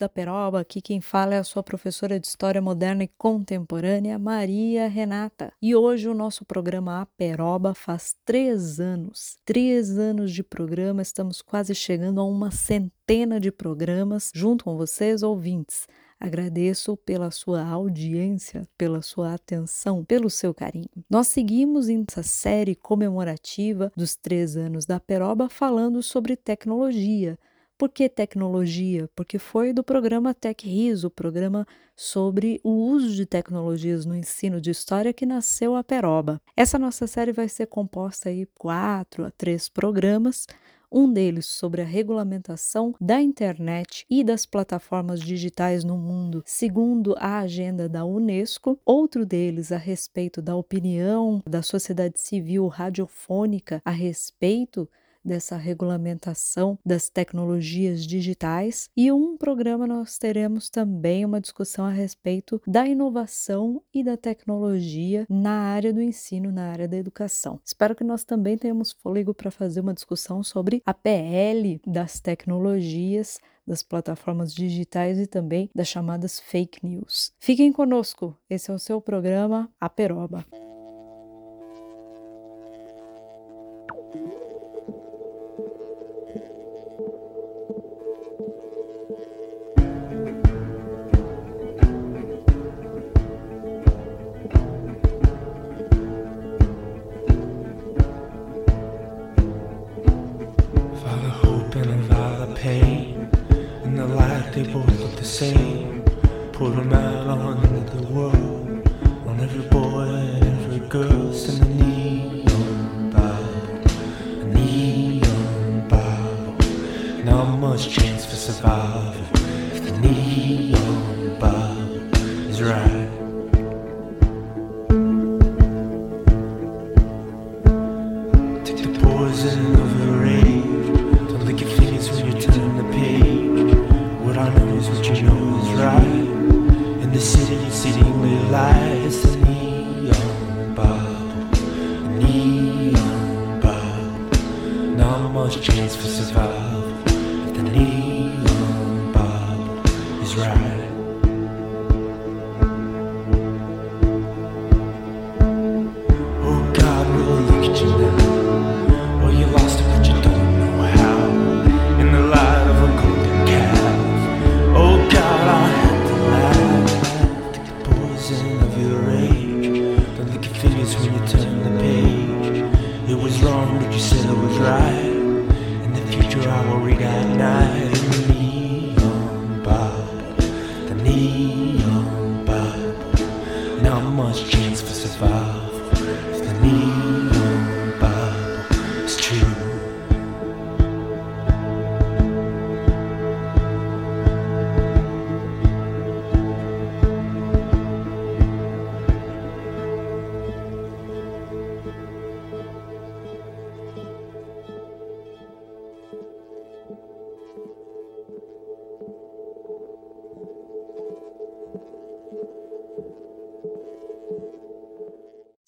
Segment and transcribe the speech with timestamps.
[0.00, 4.88] Da Peroba, aqui quem fala é a sua professora de História Moderna e Contemporânea, Maria
[4.88, 5.52] Renata.
[5.60, 9.36] E hoje o nosso programa A Peroba faz três anos.
[9.44, 15.22] Três anos de programa, estamos quase chegando a uma centena de programas junto com vocês,
[15.22, 15.86] ouvintes.
[16.18, 20.88] Agradeço pela sua audiência, pela sua atenção, pelo seu carinho.
[21.10, 27.38] Nós seguimos nessa série comemorativa dos três anos da Peroba falando sobre tecnologia.
[27.80, 29.08] Por que tecnologia?
[29.16, 31.66] Porque foi do programa TechRIS, o programa
[31.96, 36.42] sobre o uso de tecnologias no ensino de história que nasceu a Peroba.
[36.54, 40.46] Essa nossa série vai ser composta aí quatro a três programas
[40.92, 47.38] um deles sobre a regulamentação da internet e das plataformas digitais no mundo, segundo a
[47.38, 54.86] agenda da Unesco, outro deles a respeito da opinião da sociedade civil radiofônica a respeito
[55.24, 62.60] dessa regulamentação das tecnologias digitais e um programa nós teremos também uma discussão a respeito
[62.66, 67.60] da inovação e da tecnologia na área do ensino, na área da educação.
[67.64, 73.38] Espero que nós também tenhamos fôlego para fazer uma discussão sobre a PL das tecnologias
[73.66, 77.32] das plataformas digitais e também das chamadas fake news.
[77.38, 79.88] Fiquem conosco, esse é o seu programa A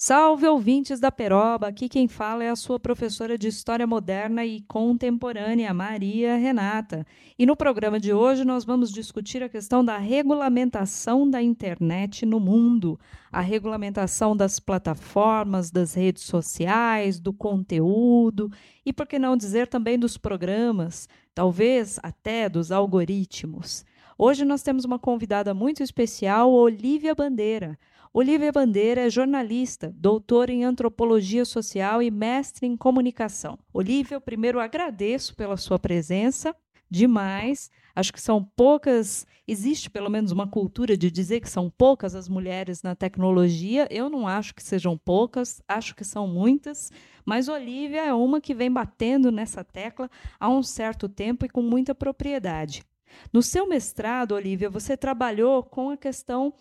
[0.04, 1.69] Salve ouvintes da Peroba!
[1.69, 7.06] Aqui quem fala é a sua professora de História Moderna e Contemporânea, Maria Renata.
[7.38, 12.40] E no programa de hoje nós vamos discutir a questão da regulamentação da internet no
[12.40, 12.99] mundo,
[13.31, 18.50] a regulamentação das plataformas, das redes sociais, do conteúdo
[18.85, 23.85] e, por que não dizer, também dos programas, talvez até dos algoritmos.
[24.18, 27.78] Hoje nós temos uma convidada muito especial, Olivia Bandeira.
[28.14, 33.59] Olivia Bandeira é jornalista, doutora em antropologia social e mestre em comunicação.
[33.73, 36.54] Olivia, eu primeiro agradeço pela sua presença,
[36.90, 37.71] demais.
[37.97, 42.28] Acho que são poucas, existe pelo menos uma cultura de dizer que são poucas as
[42.28, 43.88] mulheres na tecnologia.
[43.90, 46.92] Eu não acho que sejam poucas, acho que são muitas,
[47.25, 51.62] mas Olivia é uma que vem batendo nessa tecla há um certo tempo e com
[51.62, 52.85] muita propriedade.
[53.33, 56.52] No seu mestrado, Olivia, você trabalhou com a questão,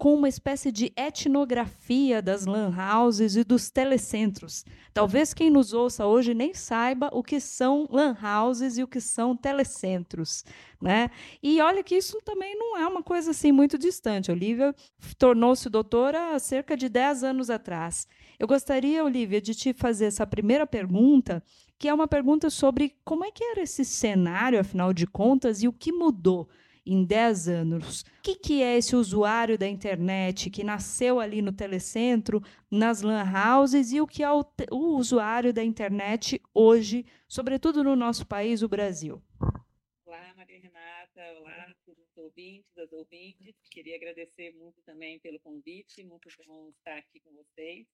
[0.00, 4.64] com uma espécie de etnografia das lan houses e dos telecentros.
[4.94, 8.98] Talvez quem nos ouça hoje nem saiba o que são lan houses e o que
[8.98, 10.42] são telecentros.
[10.80, 11.10] Né?
[11.42, 14.32] E olha que isso também não é uma coisa assim muito distante.
[14.32, 14.74] Olivia
[15.18, 18.08] tornou-se doutora há cerca de 10 anos atrás.
[18.38, 21.44] Eu gostaria, Olivia, de te fazer essa primeira pergunta
[21.78, 25.68] que é uma pergunta sobre como é que era esse cenário, afinal de contas, e
[25.68, 26.46] o que mudou
[26.84, 28.02] em 10 anos.
[28.02, 33.24] O que, que é esse usuário da internet que nasceu ali no telecentro, nas lan
[33.24, 38.62] houses, e o que é o, o usuário da internet hoje, sobretudo no nosso país,
[38.62, 39.22] o Brasil?
[40.04, 41.40] Olá, Maria Renata.
[41.40, 43.54] Olá, todos os ouvintes, as ouvintes.
[43.70, 46.04] Queria agradecer muito também pelo convite.
[46.04, 47.86] Muito bom estar aqui com vocês.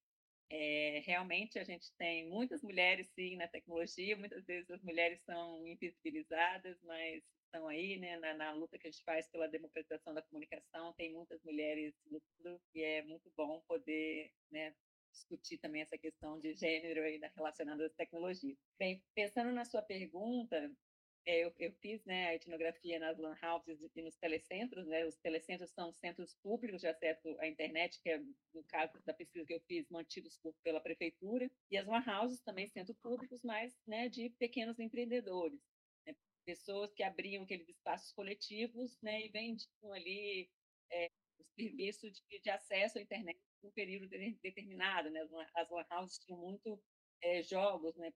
[0.48, 5.66] É, realmente a gente tem muitas mulheres sim na tecnologia, muitas vezes as mulheres são
[5.66, 7.22] invisibilizadas, mas
[7.56, 11.12] estão aí né, na, na, luta que a gente faz pela democratização da comunicação, tem
[11.12, 14.74] muitas mulheres lutando e é muito bom poder né,
[15.10, 18.58] discutir também essa questão de gênero aí relacionada às tecnologias.
[18.78, 20.70] Bem, pensando na sua pergunta,
[21.24, 24.86] é, eu, eu, fiz né, a etnografia nas lan houses e nos telecentros.
[24.86, 25.04] Né?
[25.06, 28.18] Os telecentros são centros públicos de acesso à internet, que é,
[28.54, 31.50] no caso da pesquisa que eu fiz, mantidos por, pela prefeitura.
[31.70, 35.60] E as lan houses também centros públicos, mas né, de pequenos empreendedores.
[36.46, 40.48] Pessoas que abriam aqueles espaços coletivos né, e vendiam ali
[40.90, 44.08] é, o serviço de, de, acesso à internet num período
[44.42, 45.10] determinado.
[45.10, 45.20] Né?
[45.54, 46.80] As lan houses tinham muito
[47.22, 48.12] é, jogos, né?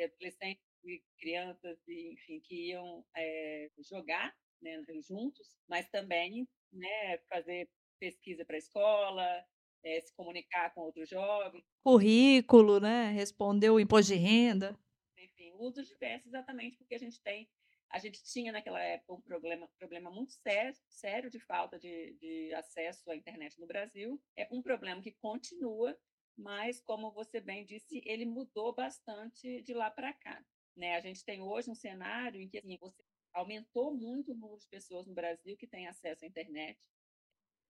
[0.00, 8.44] adolescentes e crianças, enfim, que iam é, jogar né, juntos, mas também né, fazer pesquisa
[8.44, 9.44] para a escola,
[9.84, 11.64] é, se comunicar com outros jovens.
[11.82, 13.10] Currículo, né?
[13.12, 14.78] Responder o imposto de renda.
[15.16, 17.48] Enfim, usos diversos, exatamente porque a gente tem
[17.90, 22.52] a gente tinha naquela época um problema, problema muito sério, sério de falta de, de
[22.54, 24.20] acesso à internet no Brasil.
[24.36, 25.98] É um problema que continua,
[26.36, 30.44] mas, como você bem disse, ele mudou bastante de lá para cá.
[30.76, 30.96] Né?
[30.96, 33.02] A gente tem hoje um cenário em que assim, você
[33.32, 36.78] aumentou muito o número de pessoas no Brasil que têm acesso à internet.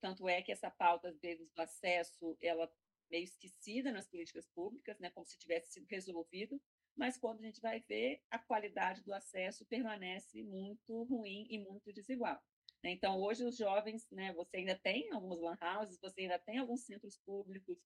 [0.01, 2.71] Tanto é que essa pauta, às vezes, do acesso, ela
[3.11, 6.61] meio esquecida nas políticas públicas, né, como se tivesse sido resolvido,
[6.99, 11.93] mas quando a gente vai ver, a qualidade do acesso permanece muito ruim e muito
[11.93, 12.43] desigual.
[12.83, 12.91] Né?
[12.91, 16.85] Então, hoje os jovens, né, você ainda tem alguns lan houses, você ainda tem alguns
[16.85, 17.79] centros públicos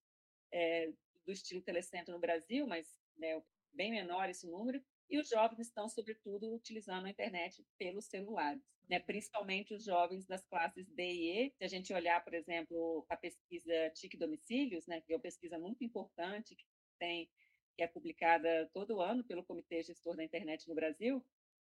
[0.50, 0.92] é,
[1.24, 3.40] do estilo telecentro no Brasil, mas né,
[3.72, 8.98] bem menor esse número, e os jovens estão, sobretudo, utilizando a internet pelos celulares, né?
[8.98, 11.50] principalmente os jovens das classes D e E.
[11.50, 15.02] Se a gente olhar, por exemplo, a pesquisa TIC Domicílios, né?
[15.02, 16.64] que é uma pesquisa muito importante, que,
[16.98, 17.28] tem,
[17.76, 21.24] que é publicada todo ano pelo Comitê Gestor da Internet no Brasil,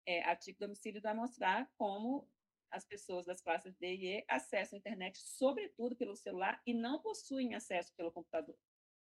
[0.05, 2.27] é, a TIC Domicílios vai mostrar como
[2.71, 7.01] as pessoas das classes D e E acessam a internet, sobretudo pelo celular, e não
[7.01, 8.57] possuem acesso pelo computador.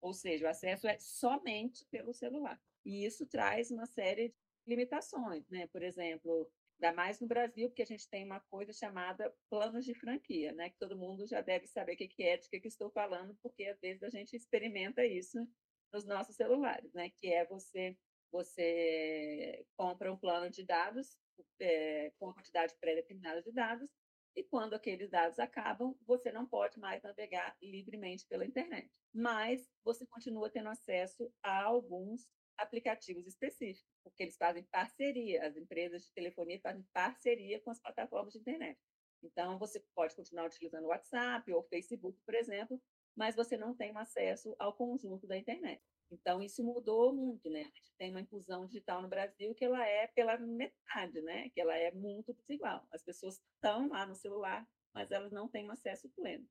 [0.01, 2.61] Ou seja, o acesso é somente pelo celular.
[2.85, 4.35] E isso traz uma série de
[4.67, 5.67] limitações, né?
[5.67, 9.95] Por exemplo, ainda mais no Brasil, porque a gente tem uma coisa chamada planos de
[9.95, 10.71] franquia, né?
[10.71, 13.67] Que todo mundo já deve saber o que é, de que, que estou falando, porque
[13.67, 15.47] às vezes a gente experimenta isso
[15.93, 17.11] nos nossos celulares, né?
[17.11, 17.97] Que é você
[18.33, 21.19] você compra um plano de dados
[21.59, 23.91] é, com uma quantidade pré-determinada de dados
[24.37, 28.91] e quando aqueles dados acabam, você não pode mais navegar livremente pela internet.
[29.13, 36.05] Mas você continua tendo acesso a alguns aplicativos específicos, porque eles fazem parceria, as empresas
[36.05, 38.79] de telefonia fazem parceria com as plataformas de internet.
[39.23, 42.81] Então, você pode continuar utilizando o WhatsApp ou o Facebook, por exemplo,
[43.17, 45.83] mas você não tem acesso ao conjunto da internet.
[46.11, 47.61] Então, isso mudou muito, né?
[47.61, 51.49] A gente tem uma inclusão digital no Brasil que ela é pela metade, né?
[51.51, 52.85] Que ela é muito desigual.
[52.91, 56.49] As pessoas estão lá no celular, mas elas não têm acesso pleno.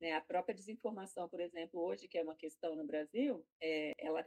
[0.00, 0.12] Né?
[0.12, 4.24] A própria desinformação, por exemplo, hoje, que é uma questão no Brasil, é, ela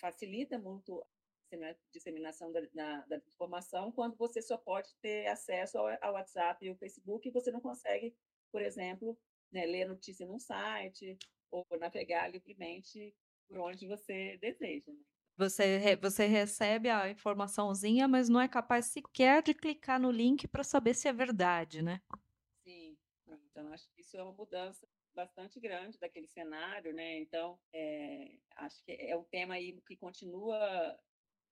[0.00, 1.04] facilita muito
[1.52, 6.64] a disseminação da, da, da, informação quando você só pode ter acesso ao, ao, WhatsApp
[6.64, 8.14] e ao Facebook e você não consegue,
[8.52, 9.18] por exemplo,
[9.52, 11.18] né, ler notícia num site
[11.50, 13.14] ou navegar livremente
[13.48, 14.92] por onde você deseja.
[14.92, 15.00] Né?
[15.36, 20.62] Você, você recebe a informaçãozinha, mas não é capaz sequer de clicar no link para
[20.62, 22.00] saber se é verdade, né?
[22.62, 27.18] Sim, então acho que isso é uma mudança bastante grande daquele cenário, né?
[27.18, 30.98] Então, é, acho que é um tema aí que continua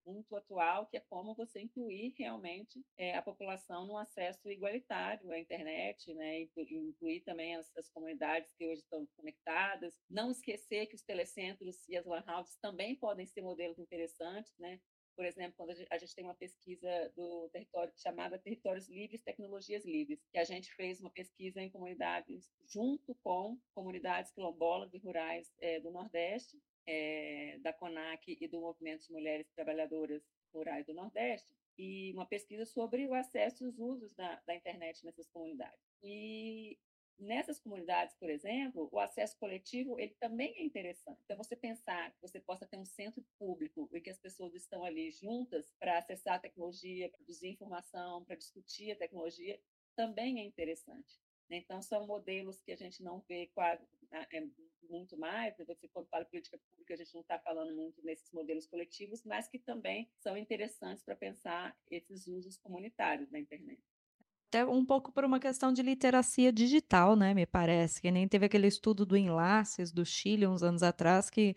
[0.09, 5.39] muito atual, que é como você incluir realmente é, a população no acesso igualitário à
[5.39, 6.41] internet, né?
[6.41, 11.97] incluir também as, as, comunidades que hoje estão conectadas, não esquecer que os telecentros e
[11.97, 14.81] as lan houses também podem ser modelos interessantes, né?
[15.19, 20.25] por exemplo, quando a gente tem uma pesquisa do território chamada Territórios Livres, Tecnologias Livres,
[20.31, 25.81] que a gente fez uma pesquisa em comunidades junto com comunidades quilombolas e rurais é,
[25.81, 26.57] do Nordeste,
[26.89, 32.65] é, da CONAC e do Movimento de Mulheres Trabalhadoras Rurais do Nordeste, e uma pesquisa
[32.65, 35.79] sobre o acesso e os usos da, da internet nessas comunidades.
[36.03, 36.79] E
[37.19, 41.21] Nessas comunidades, por exemplo, o acesso coletivo ele também é interessante.
[41.25, 44.85] Então, você pensar que você possa ter um centro público e que as pessoas estão
[44.85, 49.61] ali juntas para acessar a tecnologia, produzir informação, para discutir a tecnologia,
[49.97, 51.19] também é interessante.
[51.51, 51.57] Né?
[51.57, 54.43] Então, são modelos que a gente não vê quase, é
[54.89, 58.67] muito mais, né, quando fala política pública, a gente não está falando muito nesses modelos
[58.67, 63.81] coletivos, mas que também são interessantes para pensar esses usos comunitários da internet.
[64.49, 68.47] Até um pouco por uma questão de literacia digital, né, me parece, que nem teve
[68.47, 71.55] aquele estudo do Enlaces, do Chile, uns anos atrás, que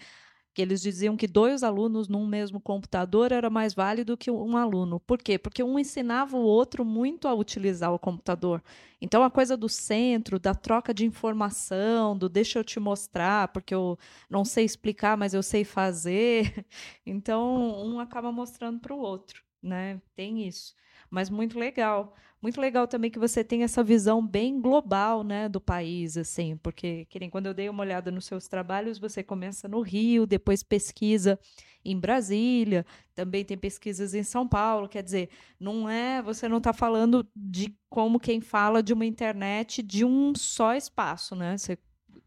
[0.54, 5.00] que eles diziam que dois alunos num mesmo computador era mais válido que um aluno.
[5.00, 5.38] Por quê?
[5.38, 8.62] Porque um ensinava o outro muito a utilizar o computador.
[9.02, 13.74] Então, a coisa do centro, da troca de informação, do deixa eu te mostrar, porque
[13.74, 13.98] eu
[14.30, 16.66] não sei explicar, mas eu sei fazer.
[17.06, 20.02] Então, um acaba mostrando para o outro, né?
[20.16, 20.76] Tem isso.
[21.12, 22.16] Mas muito legal.
[22.42, 27.06] Muito legal também que você tem essa visão bem global, né, do país, assim, porque
[27.06, 30.64] que nem quando eu dei uma olhada nos seus trabalhos, você começa no Rio, depois
[30.64, 31.40] pesquisa
[31.86, 36.74] em Brasília, também tem pesquisas em São Paulo, quer dizer, não é, você não está
[36.74, 41.58] falando de como quem fala de uma internet de um só espaço, né?
[41.58, 41.78] Você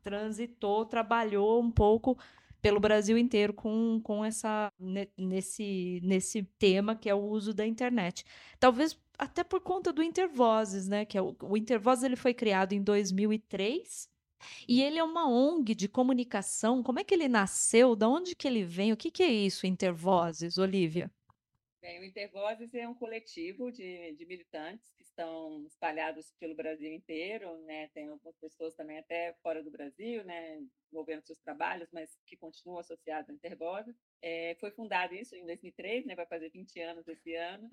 [0.03, 2.17] transitou, trabalhou um pouco
[2.65, 4.73] pelo Brasil inteiro com, com essa
[5.19, 8.25] nesse, nesse tema que é o uso da internet.
[8.59, 11.05] Talvez até por conta do Intervozes, né?
[11.05, 14.09] Que é o, o Intervozes ele foi criado em 2003
[14.67, 16.83] e ele é uma ONG de comunicação.
[16.83, 17.95] Como é que ele nasceu?
[17.95, 18.95] Da onde que ele vem?
[18.95, 21.11] O que, que é isso, Intervozes, Olivia?
[21.83, 27.57] Bem, o Intervozes é um coletivo de, de militantes que estão espalhados pelo Brasil inteiro,
[27.63, 27.89] né?
[27.89, 30.61] Tem algumas pessoas também até fora do Brasil, né?
[30.93, 33.97] Envolvendo seus trabalhos, mas que continuam associados ao Intervozes.
[34.21, 36.15] É, foi fundado isso em 2003, né?
[36.15, 37.69] Vai fazer 20 anos esse ano.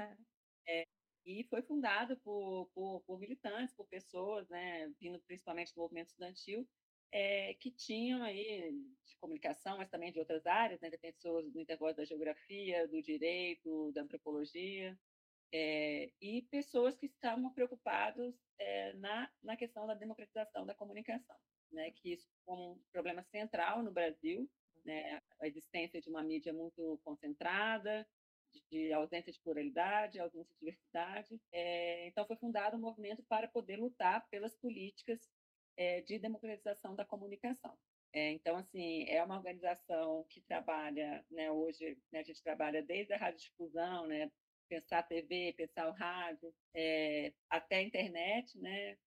[0.67, 0.85] É,
[1.25, 6.67] e foi fundado por, por, por, militantes, por pessoas, né, vindo principalmente do movimento estudantil,
[7.11, 8.71] é, que tinham aí
[9.05, 13.01] de comunicação, mas também de outras áreas, né, de pessoas do intervalo da geografia, do
[13.01, 14.97] direito, da antropologia,
[15.53, 21.35] é, e pessoas que estavam preocupados é, na, na questão da democratização da comunicação,
[21.71, 24.49] né, que isso foi um problema central no Brasil,
[24.85, 28.07] né, a existência de uma mídia muito concentrada,
[28.69, 31.41] de ausência de pluralidade, ausência de diversidade.
[31.53, 35.29] É, então, foi fundado um movimento para poder lutar pelas políticas
[36.05, 37.75] de democratização da comunicação.
[38.13, 43.13] É, então, assim, é uma organização que trabalha, né, hoje né, a gente trabalha desde
[43.13, 44.29] a radiodifusão, né,
[44.71, 48.97] pensar a TV, pensar o rádio, é, até a internet, né,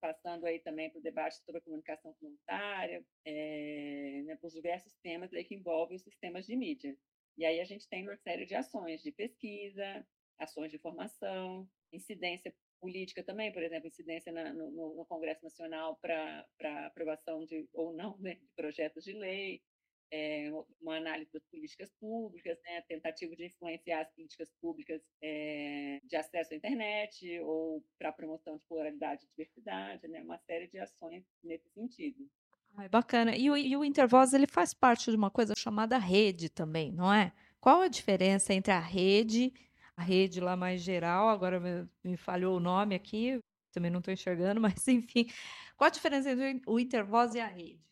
[0.00, 4.92] passando aí também para o debate sobre a comunicação comunitária, é, né, para os diversos
[4.96, 6.96] temas que envolvem os sistemas de mídia.
[7.38, 10.04] E aí a gente tem uma série de ações de pesquisa,
[10.40, 16.44] ações de formação, incidência política também, por exemplo, incidência na, no, no, Congresso Nacional para
[16.86, 19.62] aprovação de ou não né, de projetos de lei,
[20.12, 26.14] é, uma análise das políticas públicas, né, tentativa de influenciar as políticas públicas é, de
[26.16, 31.24] acesso à internet ou para promoção de pluralidade e diversidade, né, uma série de ações
[31.42, 32.28] nesse sentido.
[32.76, 33.34] Ai, bacana.
[33.36, 37.12] E o, e o Intervoz ele faz parte de uma coisa chamada rede também, não
[37.12, 37.32] é?
[37.60, 39.52] Qual a diferença entre a rede,
[39.96, 43.38] a rede lá mais geral, agora me, me falhou o nome aqui,
[43.72, 45.26] também não estou enxergando, mas enfim.
[45.76, 47.91] Qual a diferença entre o Intervoz e a rede?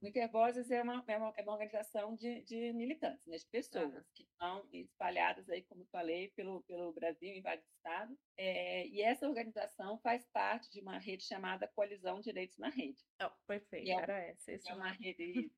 [0.00, 3.92] O Intervozes é uma, é uma, é uma organização de, de militantes, né, de pessoas
[3.92, 4.02] uhum.
[4.14, 8.16] que estão espalhadas aí, como falei, pelo, pelo Brasil, em vários estados.
[8.36, 13.02] É, e essa organização faz parte de uma rede chamada Coalizão Direitos na Rede.
[13.20, 14.52] Oh, perfeito, é, era essa.
[14.52, 15.50] É uma rede,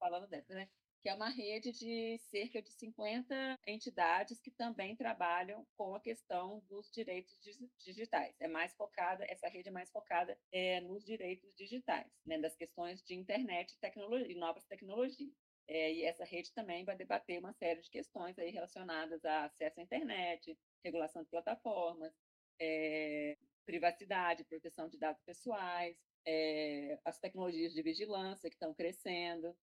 [0.00, 0.68] falando dessa, né?
[1.06, 6.58] Que é uma rede de cerca de 50 entidades que também trabalham com a questão
[6.68, 7.38] dos direitos
[7.78, 8.34] digitais.
[8.40, 13.04] É mais focada, essa rede é mais focada é, nos direitos digitais, né, das questões
[13.04, 15.32] de internet e, tecnologia, e novas tecnologias.
[15.68, 19.78] É, e essa rede também vai debater uma série de questões aí relacionadas a acesso
[19.78, 22.12] à internet, regulação de plataformas,
[22.60, 29.56] é, privacidade, proteção de dados pessoais, é, as tecnologias de vigilância que estão crescendo,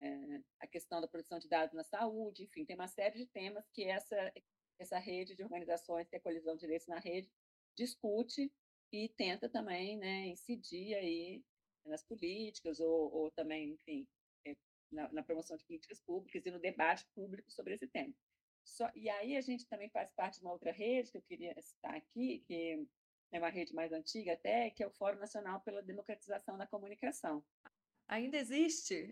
[0.00, 3.68] é, a questão da produção de dados na saúde, enfim, tem uma série de temas
[3.70, 4.32] que essa,
[4.78, 7.30] essa rede de organizações, que é a Colisão de Direitos na Rede,
[7.76, 8.52] discute
[8.92, 11.44] e tenta também né, incidir aí
[11.84, 14.06] nas políticas ou, ou também, enfim,
[14.46, 14.56] é,
[14.90, 18.14] na, na, promoção de políticas públicas e no debate público sobre esse tema.
[18.64, 21.54] Só, e aí a gente também faz parte de uma outra rede que eu queria
[21.60, 22.86] citar aqui, que
[23.32, 27.44] é uma rede mais antiga até, que é o Fórum Nacional pela Democratização da Comunicação,
[28.10, 29.10] Ainda existe?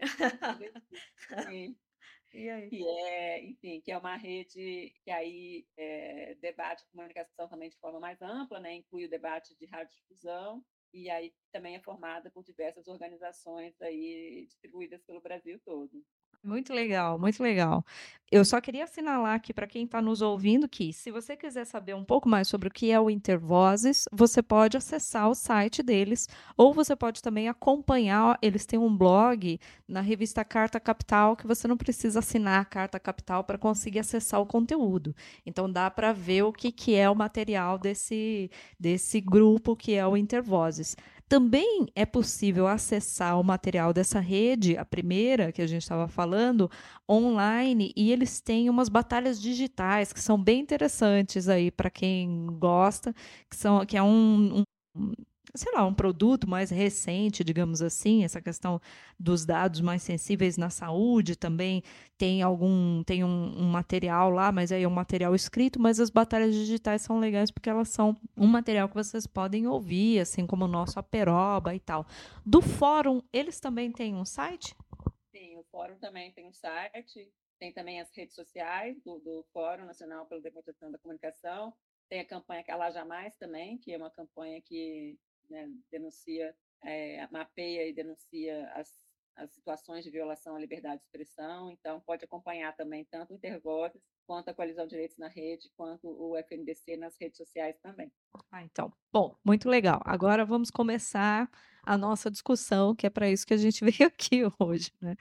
[1.47, 1.77] Sim.
[2.31, 2.69] E aí?
[2.69, 7.99] Que é, enfim, que é uma rede que aí é, debate comunicação também de forma
[7.99, 8.75] mais ampla, né?
[8.75, 15.03] inclui o debate de radiodifusão, e aí também é formada por diversas organizações aí distribuídas
[15.05, 16.05] pelo Brasil todo.
[16.43, 17.85] Muito legal, muito legal.
[18.31, 21.95] Eu só queria assinalar aqui para quem está nos ouvindo que, se você quiser saber
[21.95, 26.29] um pouco mais sobre o que é o Intervozes, você pode acessar o site deles,
[26.57, 28.39] ou você pode também acompanhar.
[28.43, 33.01] Eles têm um blog na revista Carta Capital que você não precisa assinar a Carta
[33.01, 35.17] Capital para conseguir acessar o conteúdo.
[35.45, 40.07] Então dá para ver o que, que é o material desse, desse grupo que é
[40.07, 40.97] o Intervozes.
[41.29, 46.71] Também é possível acessar o material dessa rede, a primeira que a gente estava falando,
[47.09, 53.15] online, e eles têm umas batalhas digitais que são bem interessantes aí para quem gosta,
[53.51, 54.61] que, são, que é um,
[54.97, 55.13] um
[55.55, 58.81] sei lá, um produto mais recente, digamos assim, essa questão
[59.19, 61.83] dos dados mais sensíveis na saúde também
[62.17, 66.11] tem algum tem um, um, material lá, mas aí é um material escrito, mas as
[66.11, 70.65] batalhas digitais são legais porque elas são um material que vocês podem ouvir, assim como
[70.65, 72.07] o nosso Aperoba e tal.
[72.45, 74.75] Do fórum, eles também têm um site?
[75.31, 79.85] Sim, o fórum também tem um site, tem também as redes sociais do, do Fórum
[79.85, 81.73] Nacional pela Democratização da Comunicação,
[82.09, 87.89] tem a campanha Calar Jamais também, que é uma campanha que né, denuncia, é, mapeia
[87.89, 88.99] e denuncia as,
[89.37, 94.03] as situações de violação à liberdade de expressão, então pode acompanhar também tanto o Intervozes
[94.27, 98.13] quanto a Coalizão de Direitos na Rede, quanto o FNDC nas redes sociais também.
[98.53, 100.03] Ah, então, bom, muito legal.
[100.05, 101.51] Agora vamos começar
[101.83, 105.17] a nossa discussão, que é para isso que a gente veio aqui hoje, né?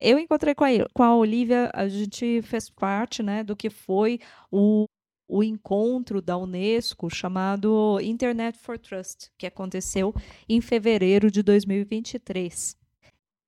[0.00, 4.18] Eu encontrei com a, com a Olivia, a gente fez parte, né, do que foi
[4.50, 4.86] o
[5.28, 10.14] o encontro da Unesco chamado Internet for Trust, que aconteceu
[10.48, 12.76] em fevereiro de 2023,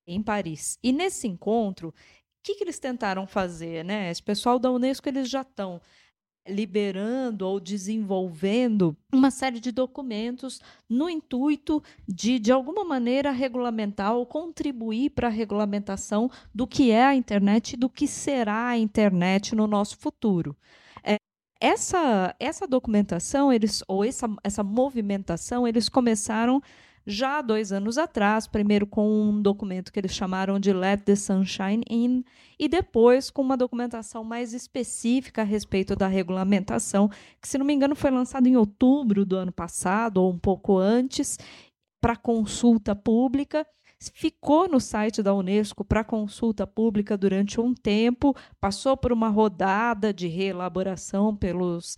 [0.06, 0.78] em Paris.
[0.82, 1.92] E nesse encontro, o
[2.42, 3.84] que, que eles tentaram fazer?
[3.84, 4.10] Né?
[4.10, 5.80] Esse pessoal da Unesco eles já estão
[6.48, 14.24] liberando ou desenvolvendo uma série de documentos no intuito de, de alguma maneira, regulamentar ou
[14.24, 19.54] contribuir para a regulamentação do que é a internet e do que será a internet
[19.54, 20.56] no nosso futuro.
[21.60, 26.60] Essa, essa documentação, eles, ou essa, essa movimentação, eles começaram
[27.06, 31.14] já há dois anos atrás, primeiro com um documento que eles chamaram de Let the
[31.14, 32.24] Sunshine In,
[32.58, 37.08] e depois com uma documentação mais específica a respeito da regulamentação,
[37.40, 40.76] que, se não me engano, foi lançado em outubro do ano passado, ou um pouco
[40.76, 41.38] antes,
[42.00, 43.66] para consulta pública
[44.12, 50.12] ficou no site da Unesco para consulta pública durante um tempo, passou por uma rodada
[50.12, 51.96] de reelaboração pelos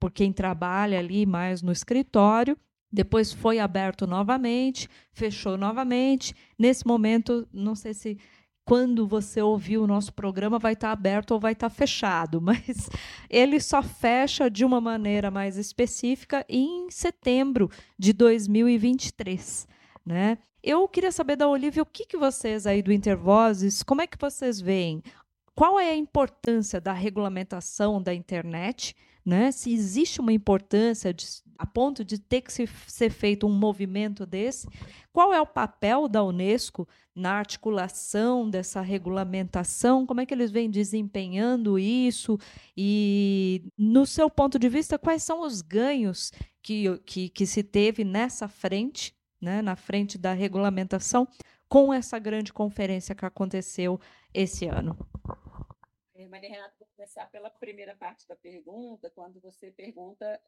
[0.00, 2.56] por quem trabalha ali mais no escritório.
[2.90, 6.34] Depois foi aberto novamente, fechou novamente.
[6.58, 8.18] Nesse momento, não sei se
[8.64, 12.88] quando você ouvir o nosso programa vai estar aberto ou vai estar fechado, mas
[13.28, 19.66] ele só fecha de uma maneira mais específica em setembro de 2023,
[20.04, 20.38] né?
[20.62, 24.18] Eu queria saber da Olivia o que, que vocês aí do Intervozes, como é que
[24.18, 25.02] vocês veem?
[25.54, 28.94] Qual é a importância da regulamentação da internet?
[29.24, 29.52] Né?
[29.52, 31.26] Se existe uma importância de,
[31.58, 34.66] a ponto de ter que se, ser feito um movimento desse,
[35.12, 40.06] qual é o papel da Unesco na articulação dessa regulamentação?
[40.06, 42.38] Como é que eles vêm desempenhando isso?
[42.76, 48.04] E, no seu ponto de vista, quais são os ganhos que, que, que se teve
[48.04, 51.26] nessa frente né, na frente da regulamentação
[51.68, 54.00] com essa grande conferência que aconteceu
[54.32, 54.96] esse ano?
[56.14, 60.40] É, Maria Renata, vou começar pela primeira parte da pergunta, quando você pergunta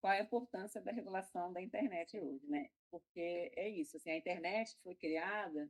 [0.00, 2.70] qual é a importância da regulação da internet hoje, né?
[2.90, 5.68] Porque é isso, assim, a internet foi criada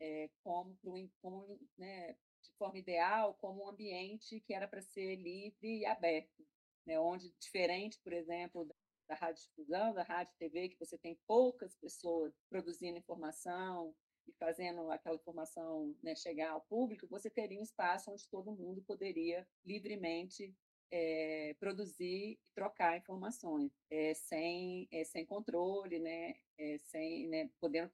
[0.00, 0.76] é, como,
[1.20, 6.46] como né, de forma ideal, como um ambiente que era para ser livre e aberto,
[6.86, 6.98] né?
[6.98, 8.68] onde, diferente, por exemplo,
[9.10, 13.92] da rádio difusão, da rádio TV, que você tem poucas pessoas produzindo informação
[14.24, 18.80] e fazendo aquela informação né, chegar ao público, você teria um espaço onde todo mundo
[18.82, 20.54] poderia livremente
[20.92, 26.36] é, produzir e trocar informações, é, sem, é, sem controle, né,
[26.78, 27.90] sem né, podendo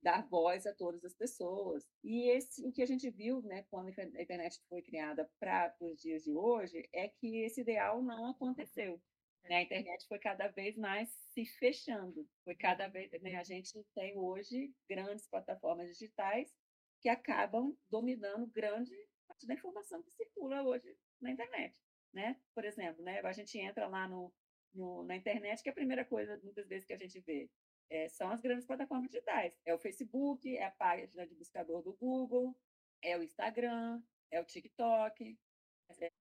[0.00, 1.84] dar voz a todas as pessoas.
[2.04, 6.00] E esse, o que a gente viu, né, quando a internet foi criada para os
[6.00, 9.00] dias de hoje, é que esse ideal não aconteceu.
[9.44, 9.56] Né?
[9.56, 12.28] A internet foi cada vez mais se fechando.
[12.44, 13.36] Foi cada vez, né?
[13.36, 16.54] A gente tem hoje grandes plataformas digitais
[17.00, 18.94] que acabam dominando grande
[19.26, 21.74] parte da informação que circula hoje na internet,
[22.12, 22.36] né?
[22.54, 23.20] Por exemplo, né?
[23.20, 24.32] A gente entra lá no,
[24.74, 27.50] no na internet que a primeira coisa muitas vezes que a gente vê
[27.88, 29.58] é, são as grandes plataformas digitais.
[29.64, 32.56] É o Facebook, é a página de buscador do Google,
[33.02, 35.38] é o Instagram, é o TikTok,
[35.98, 36.12] é,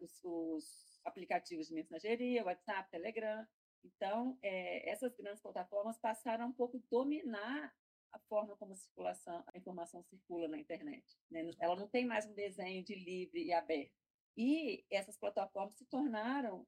[0.00, 3.46] os, os aplicativos de mensageria, WhatsApp, Telegram.
[3.84, 7.74] Então, é, essas grandes plataformas passaram um pouco a dominar
[8.12, 11.04] a forma como a, a informação circula na internet.
[11.30, 11.50] Né?
[11.58, 13.92] Ela não tem mais um desenho de livre e aberto.
[14.36, 16.64] E essas plataformas se tornaram,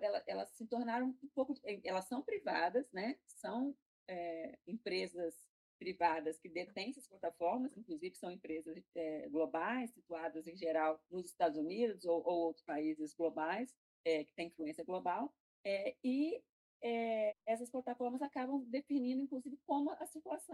[0.00, 3.16] elas, elas se tornaram um pouco, elas são privadas, né?
[3.28, 3.76] São
[4.08, 11.00] é, empresas privadas que detêm essas plataformas, inclusive são empresas é, globais, situadas em geral
[11.10, 13.72] nos Estados Unidos ou, ou outros países globais,
[14.04, 15.32] é, que têm influência global,
[15.64, 16.42] é, e
[16.82, 19.98] é, essas plataformas acabam definindo, inclusive, como a,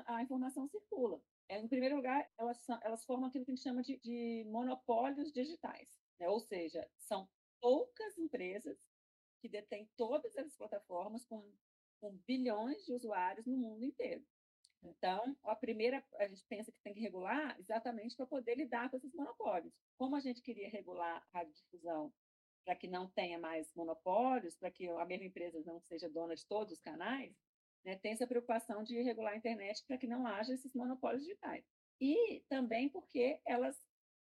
[0.07, 1.21] a informação circula.
[1.49, 4.45] É, em primeiro lugar, elas, são, elas formam aquilo que a gente chama de, de
[4.49, 5.89] monopólios digitais,
[6.21, 6.29] né?
[6.29, 7.27] ou seja, são
[7.61, 8.79] poucas empresas
[9.41, 11.43] que detêm todas essas plataformas com,
[12.01, 14.23] com bilhões de usuários no mundo inteiro.
[14.83, 18.97] Então, a primeira, a gente pensa que tem que regular exatamente para poder lidar com
[18.97, 19.73] esses monopólios.
[19.97, 22.13] Como a gente queria regular a radiodifusão
[22.69, 26.45] para que não tenha mais monopólios, para que a mesma empresa não seja dona de
[26.45, 27.35] todos os canais,
[27.83, 31.65] né, tem essa preocupação de regular a internet para que não haja esses monopólios digitais.
[31.99, 33.75] E também porque elas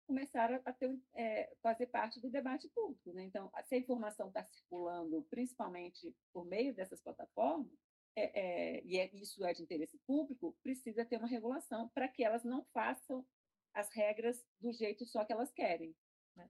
[0.05, 3.11] começaram a ter, é, fazer parte do debate público.
[3.11, 3.25] Né?
[3.25, 7.77] Então, se a informação está circulando principalmente por meio dessas plataformas,
[8.15, 12.23] é, é, e é, isso é de interesse público, precisa ter uma regulação para que
[12.23, 13.27] elas não façam
[13.73, 15.93] as regras do jeito só que elas querem.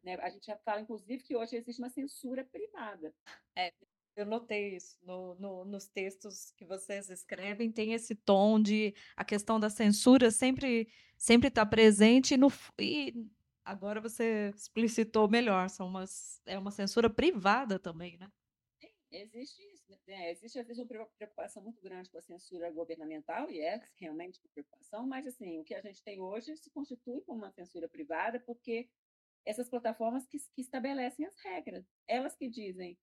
[0.04, 0.16] Né?
[0.16, 3.14] A gente já fala, inclusive, que hoje existe uma censura privada.
[3.56, 3.74] É,
[4.16, 9.24] eu notei isso no, no, nos textos que vocês escrevem, tem esse tom de a
[9.24, 12.48] questão da censura sempre sempre está presente no,
[12.80, 13.28] e
[13.64, 18.32] agora você explicitou melhor, são umas, é uma censura privada também, né?
[19.12, 19.78] Existe isso.
[20.06, 20.32] Né?
[20.32, 24.50] Existe, às vezes, uma preocupação muito grande com a censura governamental, e é realmente uma
[24.54, 28.40] preocupação, mas assim, o que a gente tem hoje se constitui como uma censura privada,
[28.40, 28.90] porque
[29.48, 31.86] essas plataformas que, que estabelecem as regras.
[32.08, 32.98] Elas que dizem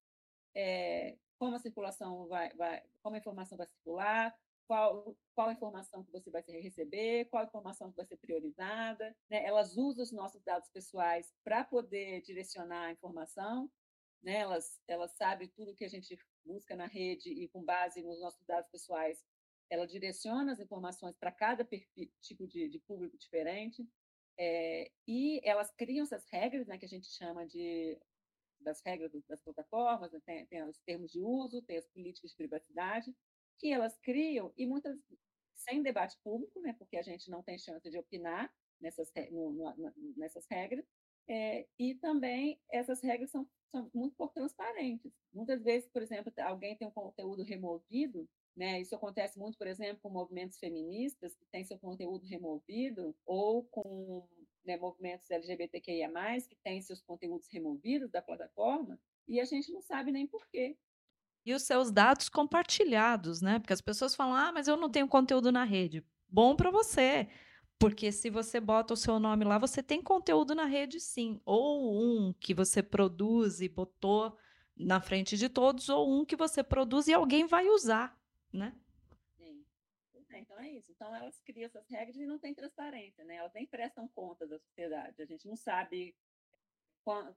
[0.54, 6.12] é, como a circulação vai, vai, como a informação vai circular, qual, qual informação que
[6.12, 9.16] você vai receber, qual informação que vai ser priorizada.
[9.30, 9.44] Né?
[9.44, 13.70] Elas usam os nossos dados pessoais para poder direcionar a informação.
[14.22, 14.40] Né?
[14.40, 18.44] Elas, elas sabem tudo que a gente busca na rede e, com base nos nossos
[18.44, 19.24] dados pessoais,
[19.70, 23.87] ela direciona as informações para cada perfil, tipo de, de público diferente.
[24.38, 27.99] É, e elas criam essas regras, né, que a gente chama de
[28.61, 32.37] das regras das plataformas, né, tem, tem os termos de uso, tem as políticas de
[32.37, 33.14] privacidade,
[33.59, 34.99] que elas criam, e muitas
[35.55, 39.92] sem debate público, né, porque a gente não tem chance de opinar nessas, no, no,
[40.16, 40.85] nessas regras,
[41.29, 45.12] é, e também essas regras são, são muito pouco transparentes.
[45.33, 48.81] Muitas vezes, por exemplo, alguém tem um conteúdo removido, né?
[48.81, 54.27] Isso acontece muito, por exemplo, com movimentos feministas que têm seu conteúdo removido, ou com
[54.64, 56.11] né, movimentos LGBTQIA,
[56.49, 60.77] que têm seus conteúdos removidos da plataforma, e a gente não sabe nem por quê.
[61.45, 63.59] E os seus dados compartilhados, né?
[63.59, 66.03] Porque as pessoas falam: ah, mas eu não tenho conteúdo na rede.
[66.29, 67.29] Bom para você.
[67.79, 71.40] Porque se você bota o seu nome lá, você tem conteúdo na rede sim.
[71.45, 74.35] Ou um que você produz e botou
[74.77, 78.17] na frente de todos, ou um que você produz e alguém vai usar
[78.55, 78.73] né?
[79.37, 79.64] Sim.
[80.31, 80.90] É, então é isso.
[80.93, 83.37] Então elas criam essas regras e não tem transparência, né?
[83.37, 85.21] Elas nem prestam conta da sociedade.
[85.21, 86.17] A gente não sabe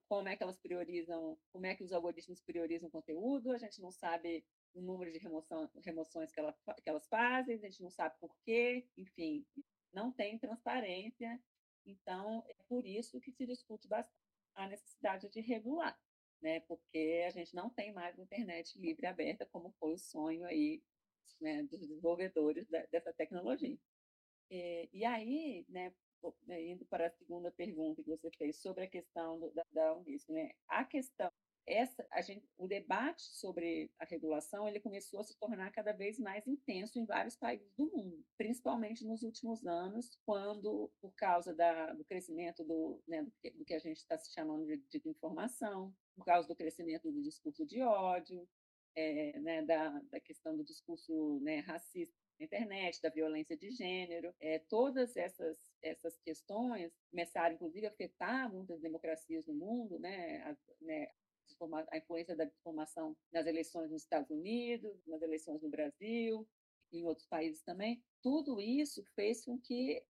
[0.08, 3.82] como é que elas priorizam, como é que os algoritmos priorizam o conteúdo, a gente
[3.82, 7.90] não sabe o número de remoção, remoções que, ela, que elas fazem, a gente não
[7.90, 9.46] sabe por quê, enfim,
[9.92, 11.38] não tem transparência.
[11.86, 14.16] Então, é por isso que se discute bastante
[14.56, 16.00] a necessidade de regular,
[16.42, 16.62] né?
[16.62, 20.82] Porque a gente não tem mais internet livre e aberta, como foi o sonho aí
[21.40, 23.78] né, dos desenvolvedores da, dessa tecnologia.
[24.50, 25.94] E, e aí, né,
[26.46, 29.96] né, indo para a segunda pergunta que você fez sobre a questão do, da, da
[29.96, 31.32] Unesco, né, a questão
[31.68, 36.48] essa, gente, o debate sobre a regulação ele começou a se tornar cada vez mais
[36.48, 42.06] intenso em vários países do mundo, principalmente nos últimos anos, quando, por causa da, do
[42.06, 45.94] crescimento do, né, do, que, do, que, a gente está se chamando de, de informação,
[46.16, 48.48] por causa do crescimento do discurso de ódio,
[48.98, 54.34] é, né, da, da, questão do discurso né, racista na internet, da violência de gênero,
[54.40, 60.58] é, todas essas, essas questões começaram, inclusive, a afetar muitas democracias no mundo, né, a,
[60.82, 61.08] né,
[61.92, 66.48] a influência da desinformação nas eleições nos Estados Unidos, nas eleições no Brasil,
[66.92, 68.04] em outros países também.
[68.24, 70.04] Tudo isso fez com que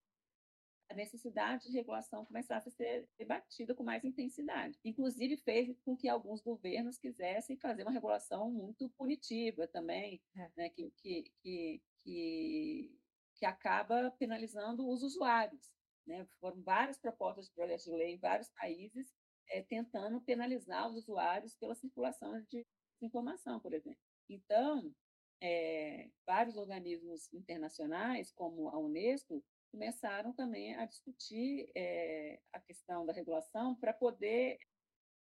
[0.90, 4.80] a necessidade de regulação começasse a ser debatida com mais intensidade.
[4.86, 10.52] Inclusive, fez com que alguns governos quisessem fazer uma regulação muito punitiva também, é.
[10.56, 13.00] né, que, que, que, que,
[13.36, 15.74] que acaba penalizando os usuários.
[16.06, 16.26] Né?
[16.40, 19.14] Foram várias propostas de projeto de lei em vários países
[19.50, 22.66] é, tentando penalizar os usuários pela circulação de
[23.02, 24.00] informação, por exemplo.
[24.30, 24.94] Então,
[25.42, 33.14] é, vários organismos internacionais, como a Unesco, começaram também a discutir é, a questão da
[33.14, 34.58] regulação para poder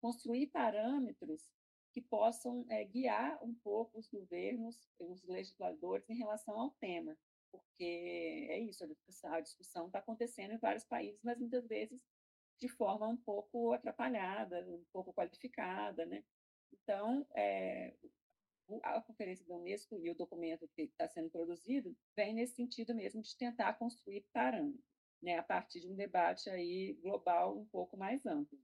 [0.00, 1.42] construir parâmetros
[1.92, 7.16] que possam é, guiar um pouco os governos, os legisladores em relação ao tema,
[7.50, 8.84] porque é isso,
[9.24, 11.98] a discussão está acontecendo em vários países, mas muitas vezes
[12.58, 16.22] de forma um pouco atrapalhada, um pouco qualificada, né?
[16.72, 17.94] Então, é,
[18.82, 23.22] a conferência da Unesco e o documento que está sendo produzido vem nesse sentido mesmo
[23.22, 24.84] de tentar construir parâmetros,
[25.22, 28.58] né, a partir de um debate aí global um pouco mais amplo.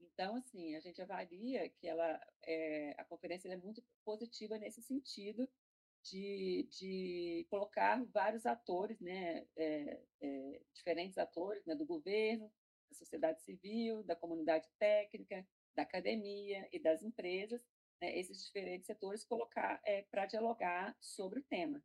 [0.00, 5.48] Então, assim, a gente avalia que ela, é, a conferência é muito positiva nesse sentido
[6.04, 12.50] de, de colocar vários atores, né, é, é, diferentes atores né, do governo,
[12.90, 17.66] da sociedade civil, da comunidade técnica, da academia e das empresas,
[18.00, 21.82] né, esses diferentes setores, colocar é, para dialogar sobre o tema.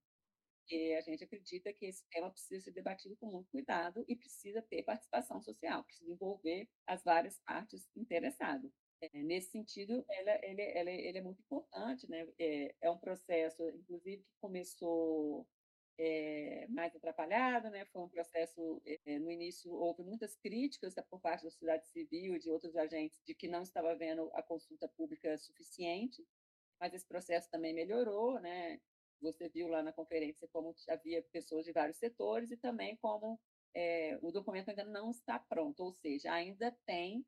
[0.70, 4.62] E a gente acredita que esse tema precisa ser debatido com muito cuidado e precisa
[4.62, 8.72] ter participação social, precisa envolver as várias partes interessadas.
[9.02, 12.28] É, nesse sentido, ela, ele, ela, ele é muito importante, né?
[12.38, 15.48] É, é, um processo, inclusive, que começou
[16.00, 17.86] é, mais atrapalhado, né?
[17.86, 22.40] Foi um processo, é, no início houve muitas críticas por parte da sociedade civil e
[22.40, 26.26] de outros agentes de que não estava havendo a consulta pública suficiente,
[26.80, 28.80] mas esse processo também melhorou, né?
[29.22, 33.38] você viu lá na conferência como havia pessoas de vários setores e também como
[33.76, 37.26] é, o documento ainda não está pronto, ou seja, ainda tem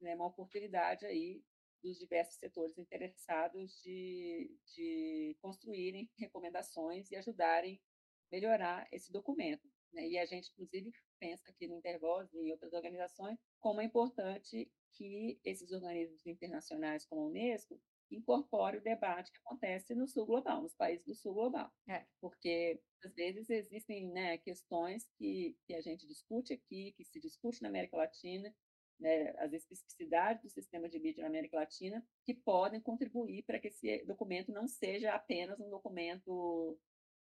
[0.00, 1.42] né, uma oportunidade aí
[1.84, 7.78] dos diversos setores interessados de, de construírem recomendações e ajudarem
[8.26, 9.68] a melhorar esse documento.
[9.92, 10.08] Né?
[10.08, 14.70] E a gente, inclusive, pensa aqui no Intervoz e em outras organizações como é importante
[14.94, 20.62] que esses organismos internacionais como a Unesco incorpore o debate que acontece no sul global,
[20.62, 21.70] nos países do sul global.
[21.88, 22.06] É.
[22.20, 27.62] Porque, às vezes, existem né, questões que, que a gente discute aqui, que se discute
[27.62, 28.54] na América Latina,
[28.98, 33.68] né, as especificidades do sistema de mídia na América Latina, que podem contribuir para que
[33.68, 36.78] esse documento não seja apenas um documento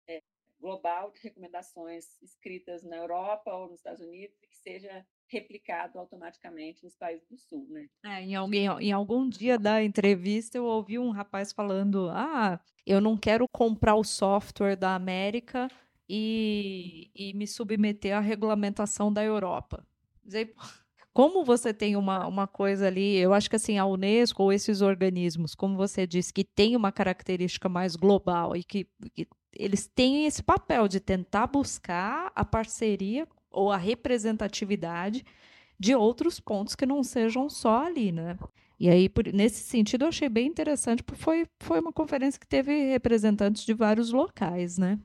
[0.08, 0.22] é,
[0.60, 6.84] global de recomendações escritas na Europa ou nos Estados Unidos e que seja replicado automaticamente
[6.84, 7.88] nos países do Sul, né?
[8.04, 13.00] É, em, alguém, em algum dia da entrevista eu ouvi um rapaz falando: ah, eu
[13.00, 15.68] não quero comprar o software da América
[16.08, 19.84] e, e me submeter à regulamentação da Europa.
[21.16, 24.82] Como você tem uma, uma coisa ali, eu acho que assim, a Unesco ou esses
[24.82, 30.26] organismos, como você disse, que tem uma característica mais global e que, que eles têm
[30.26, 35.24] esse papel de tentar buscar a parceria ou a representatividade
[35.80, 38.38] de outros pontos que não sejam só ali, né?
[38.78, 42.46] E aí, por, nesse sentido, eu achei bem interessante, porque foi, foi uma conferência que
[42.46, 44.98] teve representantes de vários locais, né?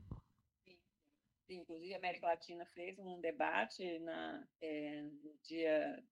[1.91, 6.03] Inclusive a América Latina fez um debate na, é, no dia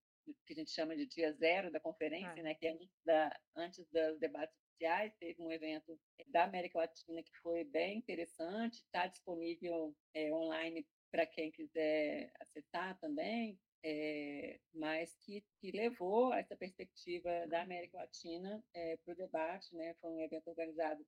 [0.46, 2.42] que a gente chama de dia zero da conferência, ah.
[2.42, 7.22] né, que é antes, da, antes dos debates oficiais, teve um evento da América Latina
[7.22, 15.16] que foi bem interessante, está disponível é, online para quem quiser acessar também, é, mas
[15.16, 19.74] que, que, levou essa perspectiva da América Latina é, para o debate.
[19.74, 19.94] Né?
[20.00, 21.04] Foi um evento organizado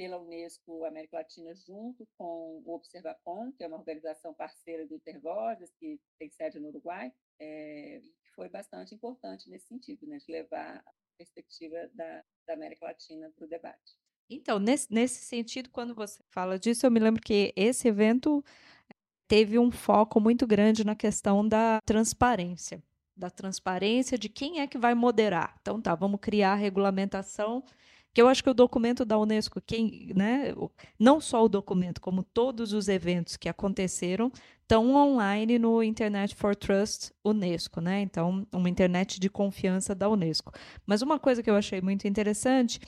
[0.00, 5.70] pela Unesco América Latina junto com o Observacom, que é uma organização parceira do Intervozes,
[5.78, 10.78] que tem sede no Uruguai, é, que foi bastante importante nesse sentido, né, de levar
[10.78, 13.94] a perspectiva da, da América Latina para o debate.
[14.30, 18.42] Então, nesse, nesse sentido, quando você fala disso, eu me lembro que esse evento
[19.28, 22.82] teve um foco muito grande na questão da transparência,
[23.14, 25.58] da transparência de quem é que vai moderar.
[25.60, 27.62] Então, tá, vamos criar a regulamentação,
[28.12, 30.54] que eu acho que o documento da Unesco, quem, né,
[30.98, 36.54] não só o documento, como todos os eventos que aconteceram, estão online no Internet for
[36.54, 38.00] Trust Unesco, né?
[38.02, 40.52] Então, uma internet de confiança da Unesco.
[40.86, 42.80] Mas uma coisa que eu achei muito interessante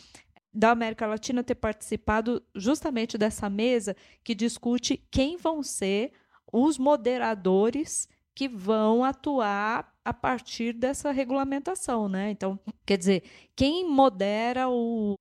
[0.53, 6.13] da América Latina ter participado justamente dessa mesa que discute quem vão ser
[6.53, 12.31] os moderadores que vão atuar a partir dessa regulamentação, né?
[12.31, 13.23] Então, quer dizer,
[13.55, 15.17] quem modera o,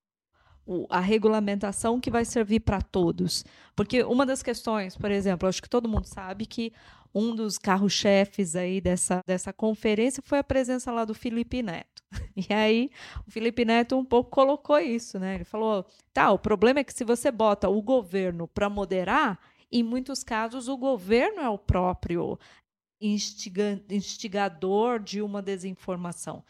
[0.65, 3.43] o, a regulamentação que vai servir para todos?
[3.75, 6.73] Porque uma das questões, por exemplo, acho que todo mundo sabe que
[7.13, 12.01] um dos carros-chefes aí dessa, dessa conferência foi a presença lá do Felipe Neto.
[12.49, 12.89] E aí,
[13.27, 15.35] o Felipe Neto um pouco colocou isso, né?
[15.35, 19.37] Ele falou: tá, o problema é que se você bota o governo para moderar,
[19.71, 22.37] em muitos casos, o governo é o próprio
[23.01, 26.43] instiga instigador de uma desinformação.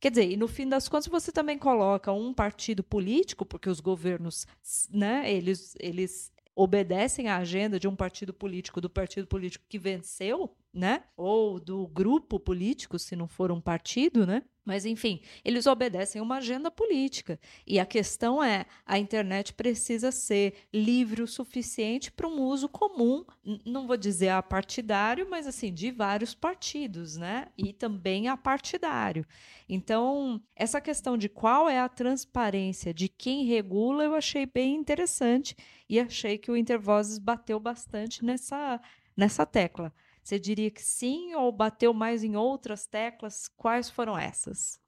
[0.00, 3.80] Quer dizer, e no fim das contas você também coloca um partido político, porque os
[3.80, 4.46] governos,
[4.90, 10.54] né, eles, eles obedecem à agenda de um partido político, do partido político que venceu,
[10.72, 11.02] né?
[11.16, 14.42] Ou do grupo político, se não for um partido, né?
[14.68, 17.40] Mas, enfim, eles obedecem uma agenda política.
[17.66, 23.24] E a questão é: a internet precisa ser livre o suficiente para um uso comum,
[23.64, 27.46] não vou dizer apartidário, mas assim, de vários partidos, né?
[27.56, 29.24] E também apartidário.
[29.66, 35.56] Então, essa questão de qual é a transparência de quem regula, eu achei bem interessante
[35.88, 38.78] e achei que o Intervozes bateu bastante nessa,
[39.16, 39.94] nessa tecla.
[40.28, 43.48] Você diria que sim ou bateu mais em outras teclas?
[43.48, 44.78] Quais foram essas?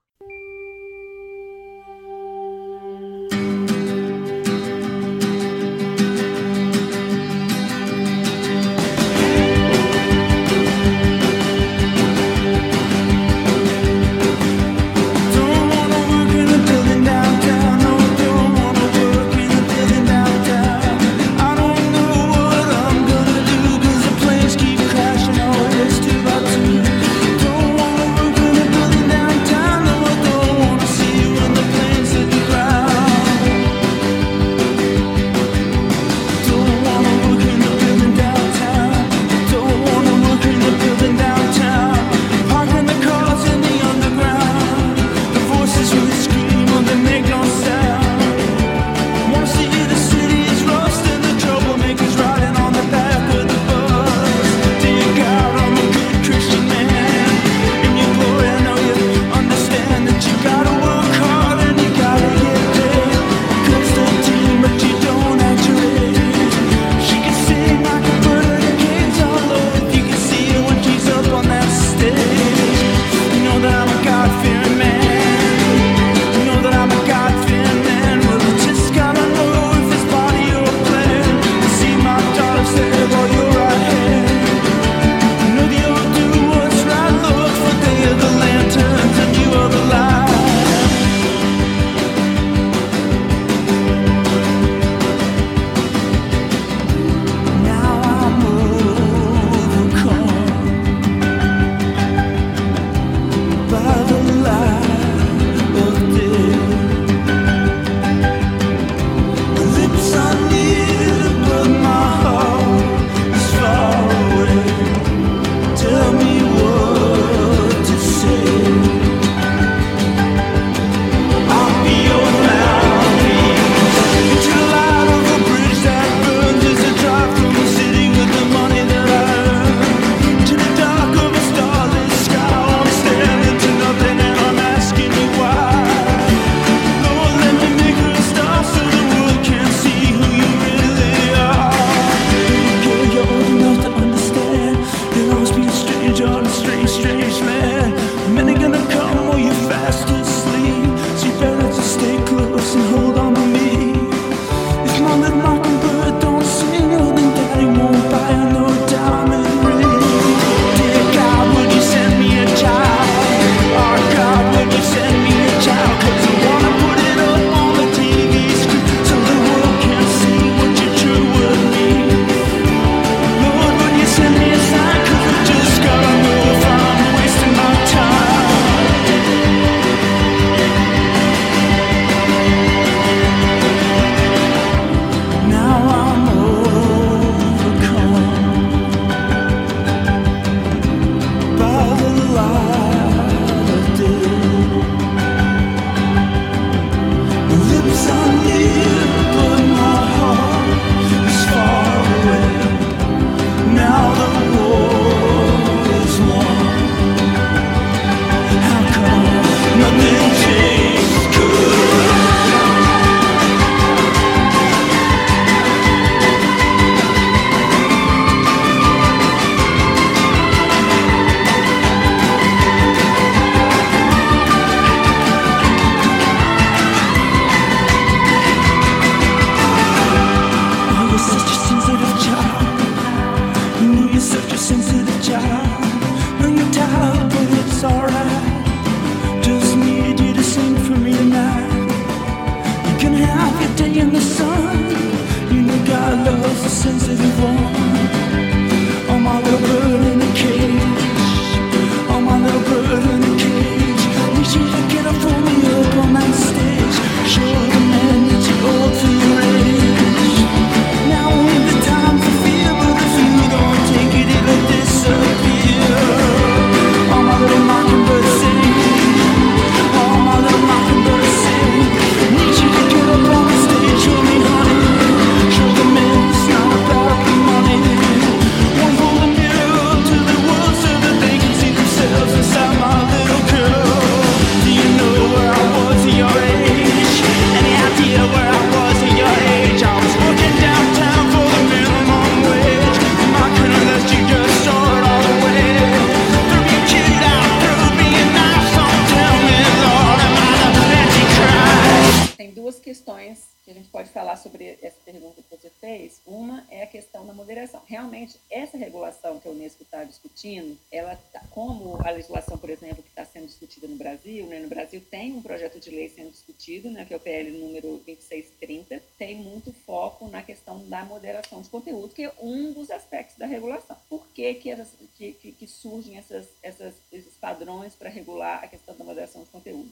[303.11, 306.21] Questões que a gente pode falar sobre essa pergunta que você fez.
[306.27, 307.83] Uma é a questão da moderação.
[307.87, 313.03] Realmente, essa regulação que a Unesco está discutindo, ela tá, como a legislação, por exemplo,
[313.03, 314.61] que está sendo discutida no Brasil, né?
[314.61, 317.05] no Brasil tem um projeto de lei sendo discutido, né?
[317.05, 322.15] que é o PL número 2630, tem muito foco na questão da moderação de conteúdo,
[322.15, 323.97] que é um dos aspectos da regulação.
[324.09, 328.69] Por que, que, essas, que, que, que surgem essas, essas, esses padrões para regular a
[328.69, 329.91] questão da moderação de conteúdo?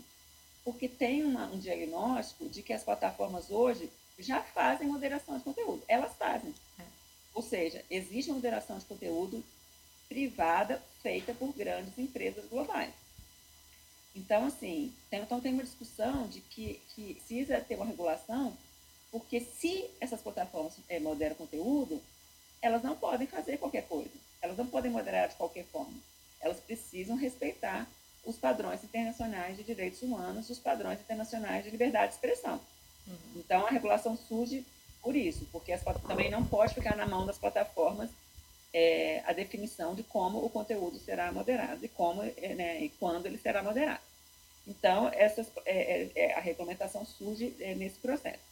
[0.68, 2.84] porque tem uma, um diagnóstico de que as
[3.29, 5.83] plataformas hoje já fazem moderação de conteúdo.
[5.87, 6.53] Elas fazem.
[6.79, 6.83] É.
[7.35, 9.45] Ou seja, existe moderação de conteúdo
[10.09, 12.93] privada feita por grandes empresas globais.
[14.16, 18.57] Então, assim, tem, então tem uma discussão de que, que precisa ter uma regulação,
[19.12, 22.03] porque se essas plataformas é, moderam conteúdo,
[22.61, 24.11] elas não podem fazer qualquer coisa.
[24.41, 25.97] Elas não podem moderar de qualquer forma.
[26.41, 27.87] Elas precisam respeitar
[28.24, 32.61] os padrões internacionais de direitos humanos, os padrões internacionais de liberdade de expressão.
[33.49, 34.62] Então, a regulação surge
[35.01, 38.11] por isso, porque as, também não pode ficar na mão das plataformas
[38.74, 43.24] é, a definição de como o conteúdo será moderado e como é, né, e quando
[43.24, 44.03] ele será moderado.
[44.66, 48.44] Então, essas, é, é, é a regulamentação surge é, nesse processo.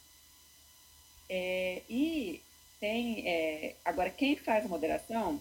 [1.28, 2.40] e
[2.80, 5.38] tem, agora, quem faz a moderação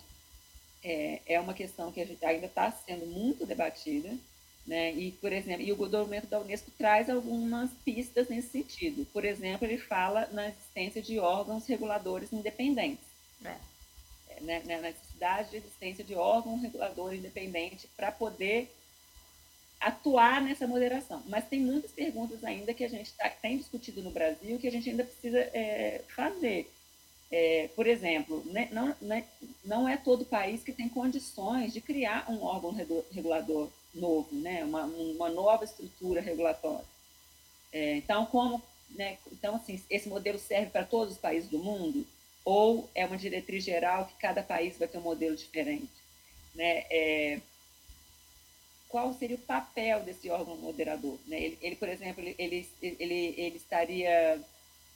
[0.84, 4.18] é, uma questão que ainda está sendo muito debatida,
[4.66, 4.93] né?
[4.93, 9.05] E, por exemplo, e o documento da Unesco traz algumas pistas nesse sentido.
[9.13, 13.05] Por exemplo, ele fala na existência de órgãos reguladores independentes.
[13.43, 13.55] É.
[14.30, 14.63] É, né?
[14.66, 18.72] Na necessidade de existência de órgão regulador independente para poder
[19.80, 21.22] atuar nessa moderação.
[21.28, 24.72] Mas tem muitas perguntas ainda que a gente tá, tem discutido no Brasil que a
[24.72, 26.72] gente ainda precisa é, fazer.
[27.32, 29.26] É, por exemplo, né, não, né,
[29.63, 32.72] não é todo país que tem condições de criar um órgão
[33.11, 36.86] regulador novo, né, uma, uma nova estrutura regulatória.
[37.72, 42.06] É, então, como, né, então, assim, esse modelo serve para todos os países do mundo
[42.43, 45.89] ou é uma diretriz geral que cada país vai ter um modelo diferente?
[46.54, 46.86] Né?
[46.89, 47.41] É,
[48.88, 51.18] qual seria o papel desse órgão moderador?
[51.28, 51.41] Né?
[51.41, 52.36] Ele, ele, por exemplo, ele,
[52.82, 54.39] ele, ele, estaria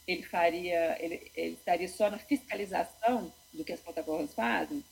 [0.07, 4.83] ele faria, ele, ele estaria só na fiscalização do que as plataformas fazem,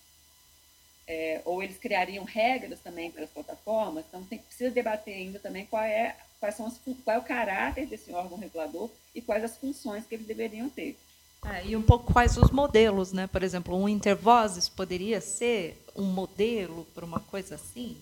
[1.08, 5.66] é, ou eles criariam regras também para as plataformas, então tem, precisa debater ainda também
[5.66, 9.58] qual é, quais são as, qual é o caráter desse órgão regulador e quais as
[9.58, 10.97] funções que eles deveriam ter.
[11.45, 13.28] É, e um pouco quais os modelos, né?
[13.28, 17.97] Por exemplo, um Intervozes poderia ser um modelo para uma coisa assim?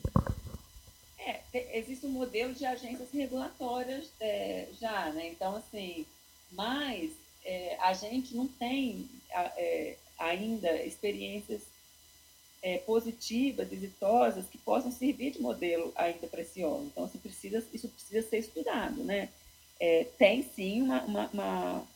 [1.19, 1.41] É,
[1.77, 5.27] existe um modelo de agências regulatórias é, já, né?
[5.27, 6.05] Então, assim,
[6.51, 7.11] mas
[7.43, 11.61] é, a gente não tem é, ainda experiências
[12.65, 16.87] é, positivas, exitosas, que possam servir de modelo ainda para esse órgão.
[16.87, 19.03] Então, assim, precisa, isso precisa ser estudado.
[19.03, 19.29] Né?
[19.79, 21.87] É, tem, sim, uma, uma, uma,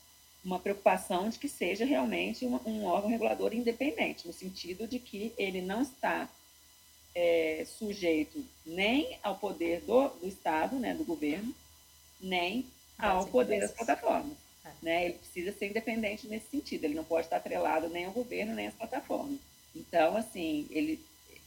[0.45, 5.33] uma, preocupação de que seja realmente um, um, órgão regulador independente, no sentido de que
[5.39, 6.29] ele não está
[7.15, 11.51] é, sujeito nem ao poder do, do Estado, né, do governo,
[12.21, 12.63] nem
[12.95, 14.37] ao poder das plataformas.
[14.63, 14.69] É.
[14.83, 15.05] Né?
[15.05, 18.67] Ele precisa ser independente nesse sentido, ele não pode estar atrelado nem ao governo, nem
[18.67, 19.48] às plataformas.
[19.75, 20.99] Então, assim, ele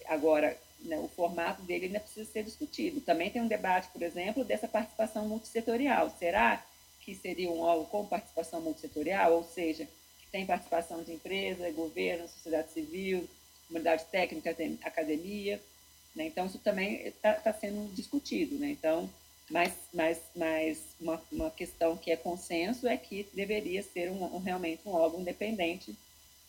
[0.06, 3.00] agora né, o formato dele ainda precisa ser discutido.
[3.00, 6.14] Também tem um debate, por exemplo, dessa participação multissetorial.
[6.18, 6.64] Será
[7.00, 9.84] que seria um órgão com participação multissetorial, ou seja,
[10.20, 13.28] que tem participação de empresa, governo, sociedade civil,
[13.68, 14.50] comunidade técnica,
[14.82, 15.60] academia?
[16.14, 16.26] Né?
[16.26, 18.56] Então, isso também está tá sendo discutido.
[18.56, 18.70] Né?
[18.70, 19.08] Então,
[19.50, 24.38] mas, mas, mas uma, uma questão que é consenso é que deveria ser um, um
[24.38, 25.94] realmente um órgão independente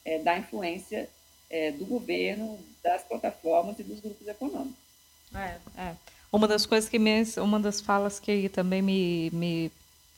[0.05, 1.09] é, da influência
[1.53, 4.73] é, do governo, das plataformas e dos grupos econômicos.
[5.35, 5.95] É, é.
[6.31, 9.71] Uma das coisas que me, uma das falas que também me, me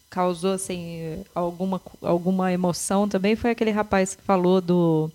[0.10, 5.12] causou assim alguma alguma emoção também foi aquele rapaz que falou do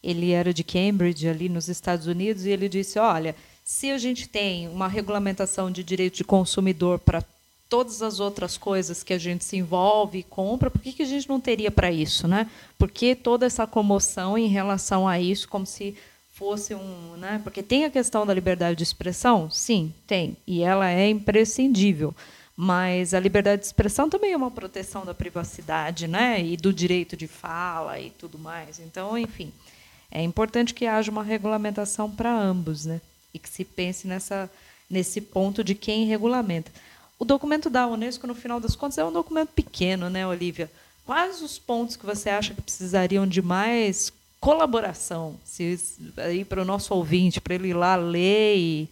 [0.00, 4.28] ele era de Cambridge ali nos Estados Unidos e ele disse olha se a gente
[4.28, 7.24] tem uma regulamentação de direito de consumidor para
[7.68, 11.06] todas as outras coisas que a gente se envolve e compra, por que, que a
[11.06, 12.28] gente não teria para isso?
[12.28, 12.50] Né?
[12.78, 15.96] Por que toda essa comoção em relação a isso, como se
[16.32, 17.16] fosse um.
[17.16, 17.40] Né?
[17.42, 19.50] Porque tem a questão da liberdade de expressão?
[19.50, 20.36] Sim, tem.
[20.46, 22.14] E ela é imprescindível.
[22.56, 26.42] Mas a liberdade de expressão também é uma proteção da privacidade né?
[26.42, 28.80] e do direito de fala e tudo mais.
[28.80, 29.52] Então, enfim,
[30.10, 32.86] é importante que haja uma regulamentação para ambos.
[32.86, 33.00] Né?
[33.36, 34.50] e que se pense nessa,
[34.88, 36.72] nesse ponto de quem regulamenta.
[37.18, 40.70] O documento da Unesco, no final das contas, é um documento pequeno, né, Olivia?
[41.04, 45.78] Quais os pontos que você acha que precisariam de mais colaboração se,
[46.18, 48.88] aí para o nosso ouvinte, para ele ir lá ler e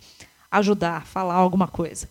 [0.50, 2.08] ajudar, falar alguma coisa?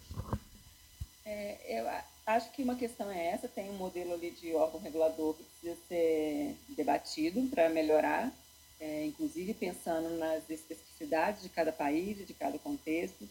[1.25, 1.87] É, eu,
[2.27, 5.81] acho que uma questão é essa, tem um modelo ali de órgão regulador que precisa
[5.87, 8.31] ser debatido para melhorar,
[8.79, 13.27] é, inclusive pensando nas especificidades de cada país de cada contexto.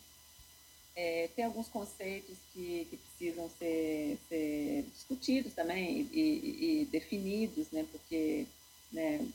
[0.94, 7.70] É, tem alguns conceitos que, que precisam ser, ser, discutidos também e, e, e, definidos,
[7.70, 7.86] né?
[7.90, 8.46] Porque
[8.92, 9.26] né,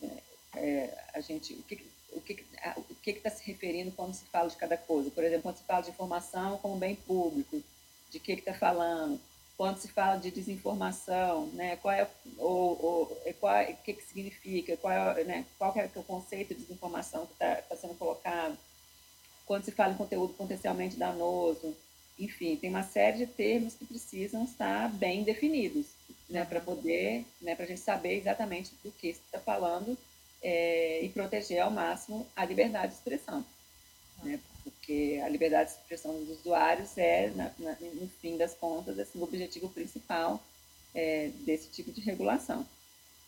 [0.55, 2.45] é, a gente o que o que
[2.77, 5.09] o que está se referindo quando se fala de cada coisa?
[5.09, 7.61] Por exemplo, quando se fala de informação como bem público,
[8.11, 9.19] de que está falando?
[9.57, 11.75] Quando se fala de desinformação, né?
[11.77, 14.77] Qual é ou, ou é, qual, o que, que significa?
[14.77, 15.45] Qual é, né?
[15.57, 18.55] Qual é o conceito de desinformação que está tá sendo colocado?
[19.47, 21.75] Quando se fala em conteúdo potencialmente danoso.
[22.19, 25.85] Enfim, tem uma série de termos que precisam estar bem definidos,
[26.29, 29.97] né, para poder, né, para a gente saber exatamente do que está falando
[30.43, 33.45] é, e proteger ao máximo a liberdade de expressão.
[34.23, 38.99] Né, porque a liberdade de expressão dos usuários é, na, na, no fim das contas,
[38.99, 40.43] assim, o objetivo principal
[40.93, 42.65] é, desse tipo de regulação.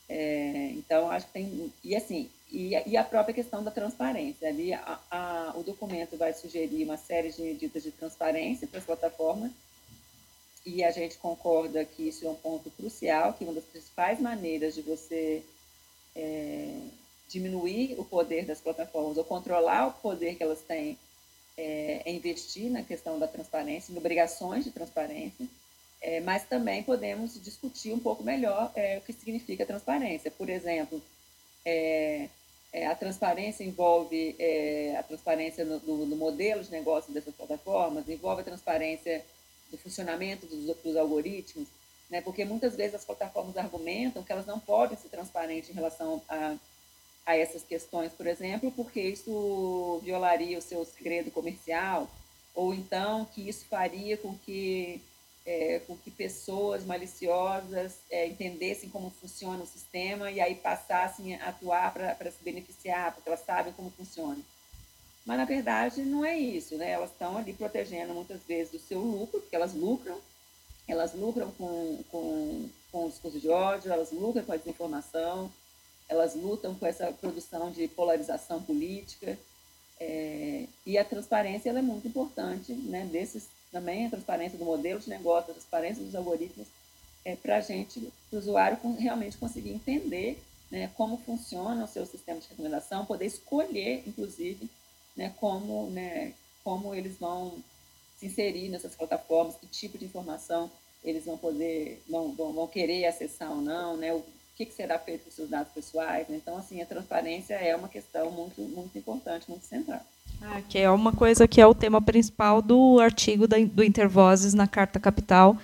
[0.10, 1.72] É, então, acho que tem.
[1.84, 4.48] E assim, e, e, a própria questão da transparência.
[4.48, 8.86] Ali, a, a, o documento vai sugerir uma série de medidas de transparência para as
[8.86, 9.52] plataformas,
[10.66, 14.76] e a gente concorda que isso é um ponto crucial, que uma das principais maneiras
[14.76, 15.44] de você
[16.16, 16.82] é,
[17.30, 20.98] diminuir o poder das plataformas ou controlar o poder que elas têm
[21.58, 25.48] é, é investir na questão da transparência, em obrigações de transparência,
[26.02, 30.32] é, mas também podemos discutir um pouco melhor é, o que significa transparência.
[30.32, 31.02] Por exemplo,
[32.72, 38.08] é, a transparência envolve é, a transparência no, no, no, modelo de negócio dessas plataformas,
[38.08, 39.26] envolve a transparência
[39.72, 41.68] do funcionamento dos, dos algoritmos,
[42.10, 42.22] né?
[42.22, 46.56] porque muitas vezes as plataformas argumentam que elas não podem ser transparentes em relação a,
[47.26, 52.08] a essas questões, por exemplo, porque isso violaria o seu segredo comercial,
[52.54, 55.02] ou então que isso faria com que
[55.50, 61.50] é, com que pessoas maliciosas é, entendessem como funciona o sistema e aí passassem a
[61.50, 64.38] atuar para se beneficiar, porque elas sabem como funciona.
[65.26, 66.92] Mas, na verdade, não é isso, né?
[66.92, 70.20] Elas estão ali protegendo muitas vezes do seu lucro, porque elas lucram,
[70.88, 75.52] elas lucram com, com, com o discurso de ódio, elas lucram com a desinformação,
[76.08, 79.36] elas lutam com essa produção de polarização política,
[80.00, 85.00] é, e a transparência ela é muito importante né, desses também a transparência do modelo
[85.00, 86.68] de negócio, a transparência dos algoritmos,
[87.26, 88.00] é, para a gente,
[88.32, 90.42] o usuário realmente conseguir entender
[90.72, 94.70] né, como funciona o seu sistema de recomendação, poder escolher, inclusive,
[95.16, 97.58] né, como, né, como eles vão
[98.18, 100.70] se inserir nessas plataformas, que tipo de informação
[101.04, 104.24] eles vão poder, vão, vão, vão querer acessar ou não, né, o
[104.56, 106.28] que, que será feito com seus dados pessoais.
[106.28, 106.36] Né?
[106.36, 110.02] Então, assim, a transparência é uma questão muito, muito importante, muito central.
[110.42, 114.54] Ah, que é uma coisa que é o tema principal do artigo da, do Intervozes
[114.54, 115.58] na Carta Capital,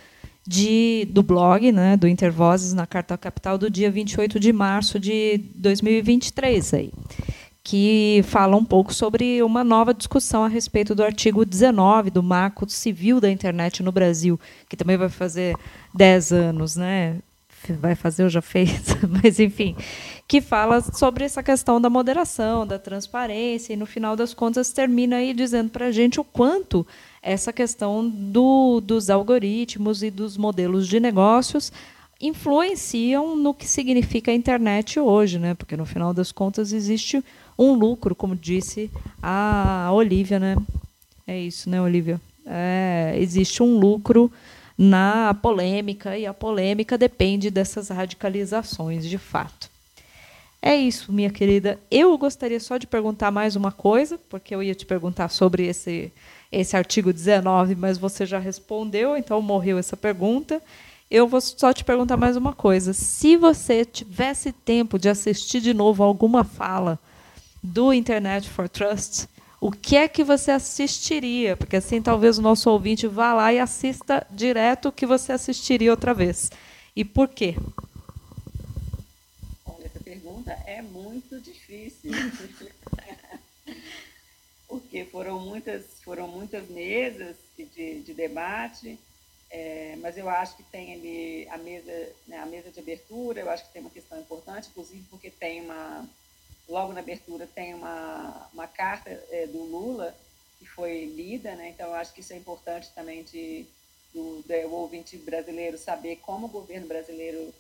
[0.47, 5.37] de, do blog, né, do Intervozes na Carta Capital, do dia 28 de março de
[5.55, 6.73] 2023.
[6.73, 6.91] Aí,
[7.63, 12.69] que fala um pouco sobre uma nova discussão a respeito do artigo 19 do Marco
[12.69, 15.55] Civil da Internet no Brasil, que também vai fazer
[15.93, 17.17] 10 anos, né?
[17.73, 18.69] Vai fazer ou já fez,
[19.23, 19.75] mas enfim,
[20.27, 25.17] que fala sobre essa questão da moderação, da transparência, e no final das contas termina
[25.17, 26.85] aí dizendo para a gente o quanto
[27.21, 31.71] essa questão do, dos algoritmos e dos modelos de negócios
[32.21, 35.53] influenciam no que significa a internet hoje, né?
[35.53, 37.23] Porque no final das contas existe
[37.57, 38.89] um lucro, como disse
[39.21, 40.55] a Olivia, né?
[41.27, 42.21] É isso, né, Olivia?
[42.45, 44.31] É, existe um lucro
[44.77, 49.69] na polêmica, e a polêmica depende dessas radicalizações de fato.
[50.61, 51.79] É isso, minha querida.
[51.91, 56.11] Eu gostaria só de perguntar mais uma coisa, porque eu ia te perguntar sobre esse,
[56.51, 60.59] esse artigo 19, mas você já respondeu, então morreu essa pergunta.
[61.09, 62.93] Eu vou só te perguntar mais uma coisa.
[62.93, 66.99] Se você tivesse tempo de assistir de novo alguma fala
[67.61, 69.27] do Internet for Trust,
[69.65, 71.57] o que é que você assistiria?
[71.57, 75.89] Porque assim talvez o nosso ouvinte vá lá e assista direto o que você assistiria
[75.89, 76.51] outra vez.
[76.95, 77.55] E por quê?
[79.65, 82.11] Olha, essa pergunta é muito difícil.
[84.69, 88.99] Porque foram muitas, foram muitas mesas de, de debate,
[89.49, 93.49] é, mas eu acho que tem ali a mesa, né, a mesa de abertura, eu
[93.49, 96.07] acho que tem uma questão importante, inclusive porque tem uma
[96.67, 100.15] logo na abertura tem uma, uma carta é, do Lula
[100.57, 101.69] que foi lida, né?
[101.69, 103.65] então acho que isso é importante também de,
[104.13, 107.53] do, do ouvinte brasileiro saber como o governo brasileiro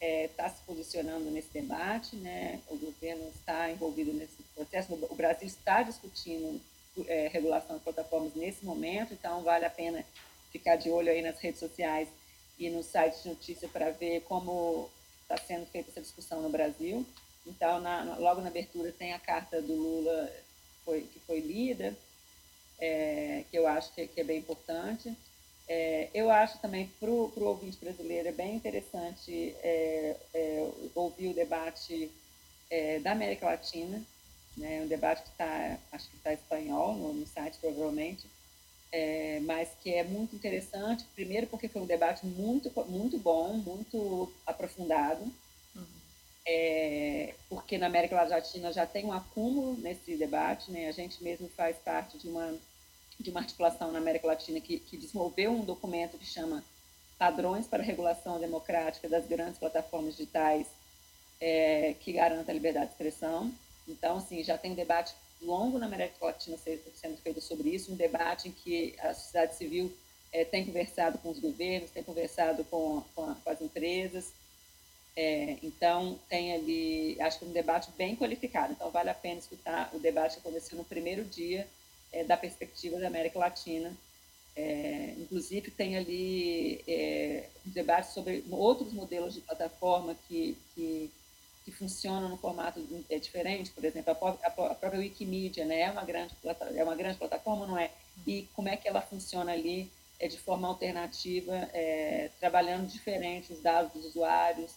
[0.00, 2.60] está é, se posicionando nesse debate, né?
[2.68, 6.60] o governo está envolvido nesse processo, o Brasil está discutindo
[7.06, 10.04] é, regulação de plataformas nesse momento, então vale a pena
[10.50, 12.08] ficar de olho aí nas redes sociais
[12.58, 14.90] ir no site de notícia para ver como
[15.22, 17.06] está sendo feita essa discussão no Brasil.
[17.46, 20.32] Então, na, logo na abertura tem a carta do Lula
[20.84, 21.96] foi, que foi lida,
[22.78, 25.14] é, que eu acho que, que, é bem importante.
[25.68, 31.34] É, eu acho também para o ouvinte brasileiro é bem interessante é, é ouvir o
[31.34, 32.10] debate
[32.68, 34.02] é, da América Latina,
[34.56, 38.26] né, um debate que está, acho que está espanhol no, no site provavelmente,
[38.90, 44.32] é, mas que é muito interessante, primeiro porque foi um debate muito, muito bom, muito
[44.46, 45.24] aprofundado.
[46.46, 50.88] É, porque na América Latina já tem um acúmulo nesse debate, né?
[50.88, 52.54] a gente mesmo faz parte de uma,
[53.18, 56.64] de uma articulação na América Latina que, que desenvolveu um documento que chama
[57.18, 60.66] Padrões para a Regulação Democrática das Grandes Plataformas Digitais
[61.40, 63.52] é, que garanta a liberdade de expressão.
[63.86, 67.96] Então, assim, já tem um debate longo na América Latina sendo feito sobre isso, um
[67.96, 69.92] debate em que a sociedade civil
[70.32, 74.32] é, tem conversado com os governos, tem conversado com, com, a, com as empresas.
[75.16, 78.72] É, então, tem ali, acho que um debate bem qualificado.
[78.72, 81.68] Então, vale a pena escutar o debate que aconteceu no primeiro dia
[82.12, 83.92] é, da perspectiva da América Latina.
[84.56, 91.10] É, inclusive, tem ali é, um debate sobre outros modelos de plataforma que, que
[91.64, 95.90] que funcionam no formato é diferente, por exemplo, a, a, a própria Wikimedia, né, é
[95.90, 96.34] uma grande
[96.74, 97.90] é uma grande plataforma, não é?
[98.26, 103.60] E como é que ela funciona ali é de forma alternativa, é, trabalhando diferente os
[103.60, 104.72] dados dos usuários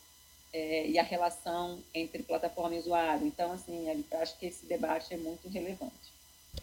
[0.56, 3.28] é, e a relação entre plataforma e usuário.
[3.28, 3.86] Então, assim,
[4.22, 6.16] acho que esse debate é muito relevante.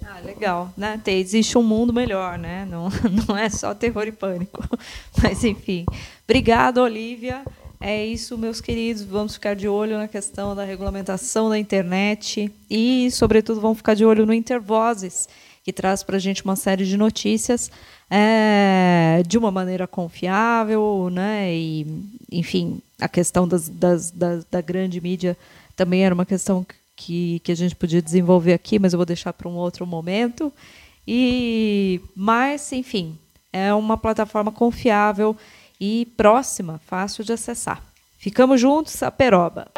[0.02, 0.98] Ah, legal, né?
[1.08, 2.64] Existe um mundo melhor, né?
[2.64, 2.88] Não,
[3.28, 4.66] não é só terror e pânico.
[5.22, 5.84] Mas, enfim.
[6.24, 7.44] Obrigada, Olivia.
[7.78, 9.02] É isso, meus queridos.
[9.02, 14.06] Vamos ficar de olho na questão da regulamentação da internet e, sobretudo, vamos ficar de
[14.06, 15.28] olho no Intervozes,
[15.62, 17.70] que traz para a gente uma série de notícias
[18.08, 21.54] é, de uma maneira confiável, né?
[21.54, 21.86] E,
[22.32, 25.36] enfim, a questão das, das, das, da grande mídia
[25.76, 29.32] também era uma questão que, que a gente podia desenvolver aqui, mas eu vou deixar
[29.32, 30.52] para um outro momento.
[31.06, 33.18] E, mas, enfim,
[33.52, 35.36] é uma plataforma confiável
[35.80, 37.82] e próxima, fácil de acessar.
[38.18, 39.68] Ficamos juntos, a Peroba.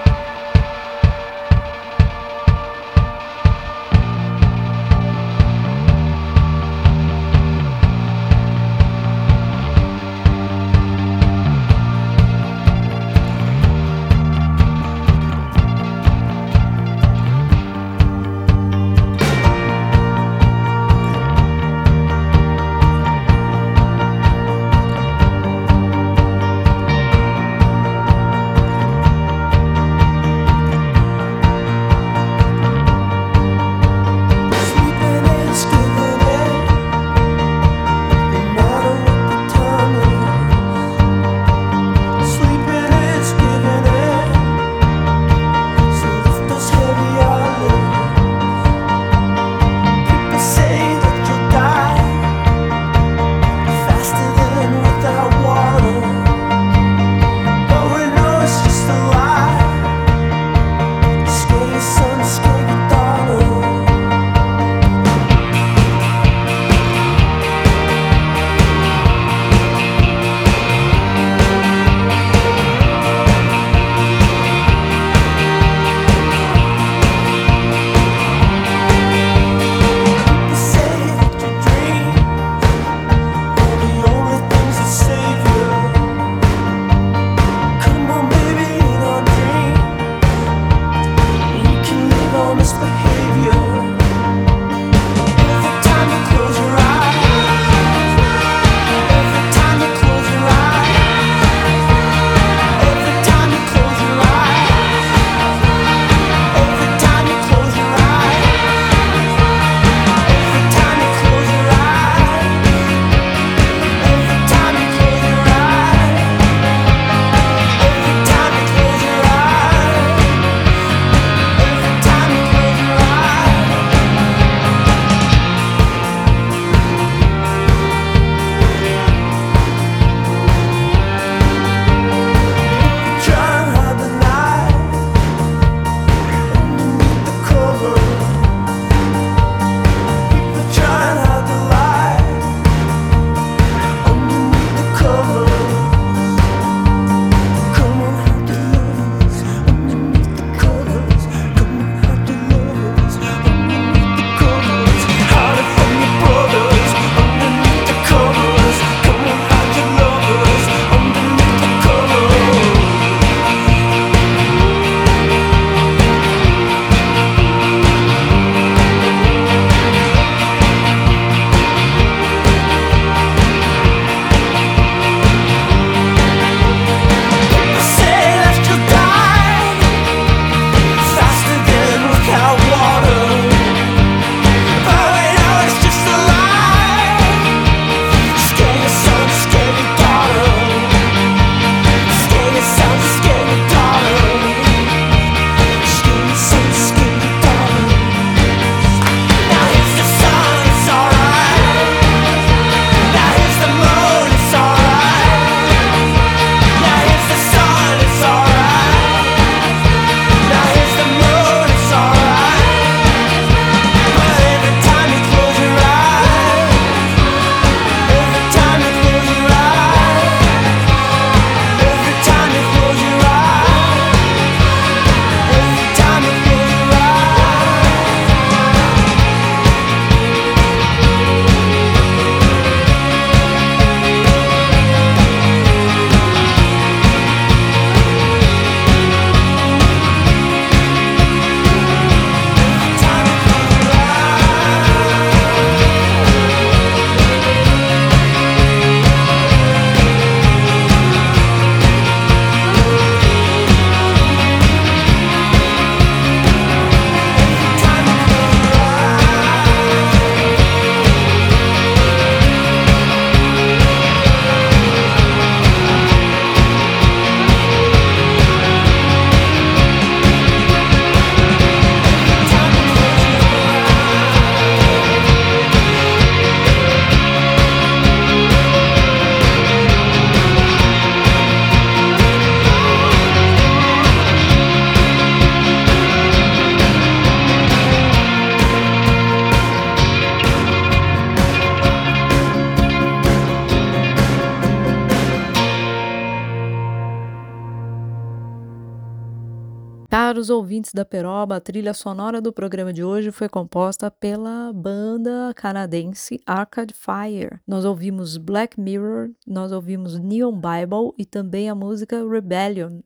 [300.94, 306.94] Da Peroba, a trilha sonora do programa de hoje foi composta pela banda canadense Arcade
[306.94, 307.58] Fire.
[307.66, 313.00] Nós ouvimos Black Mirror, nós ouvimos Neon Bible e também a música Rebellion.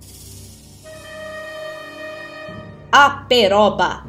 [2.92, 4.04] A Peroba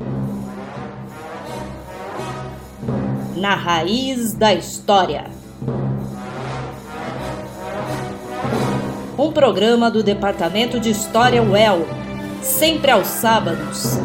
[3.38, 5.24] Na raiz da história.
[9.18, 12.09] Um programa do Departamento de História UEL
[12.42, 14.00] sempre aos sábados.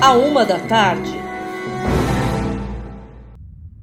[0.00, 1.15] À uma da tarde.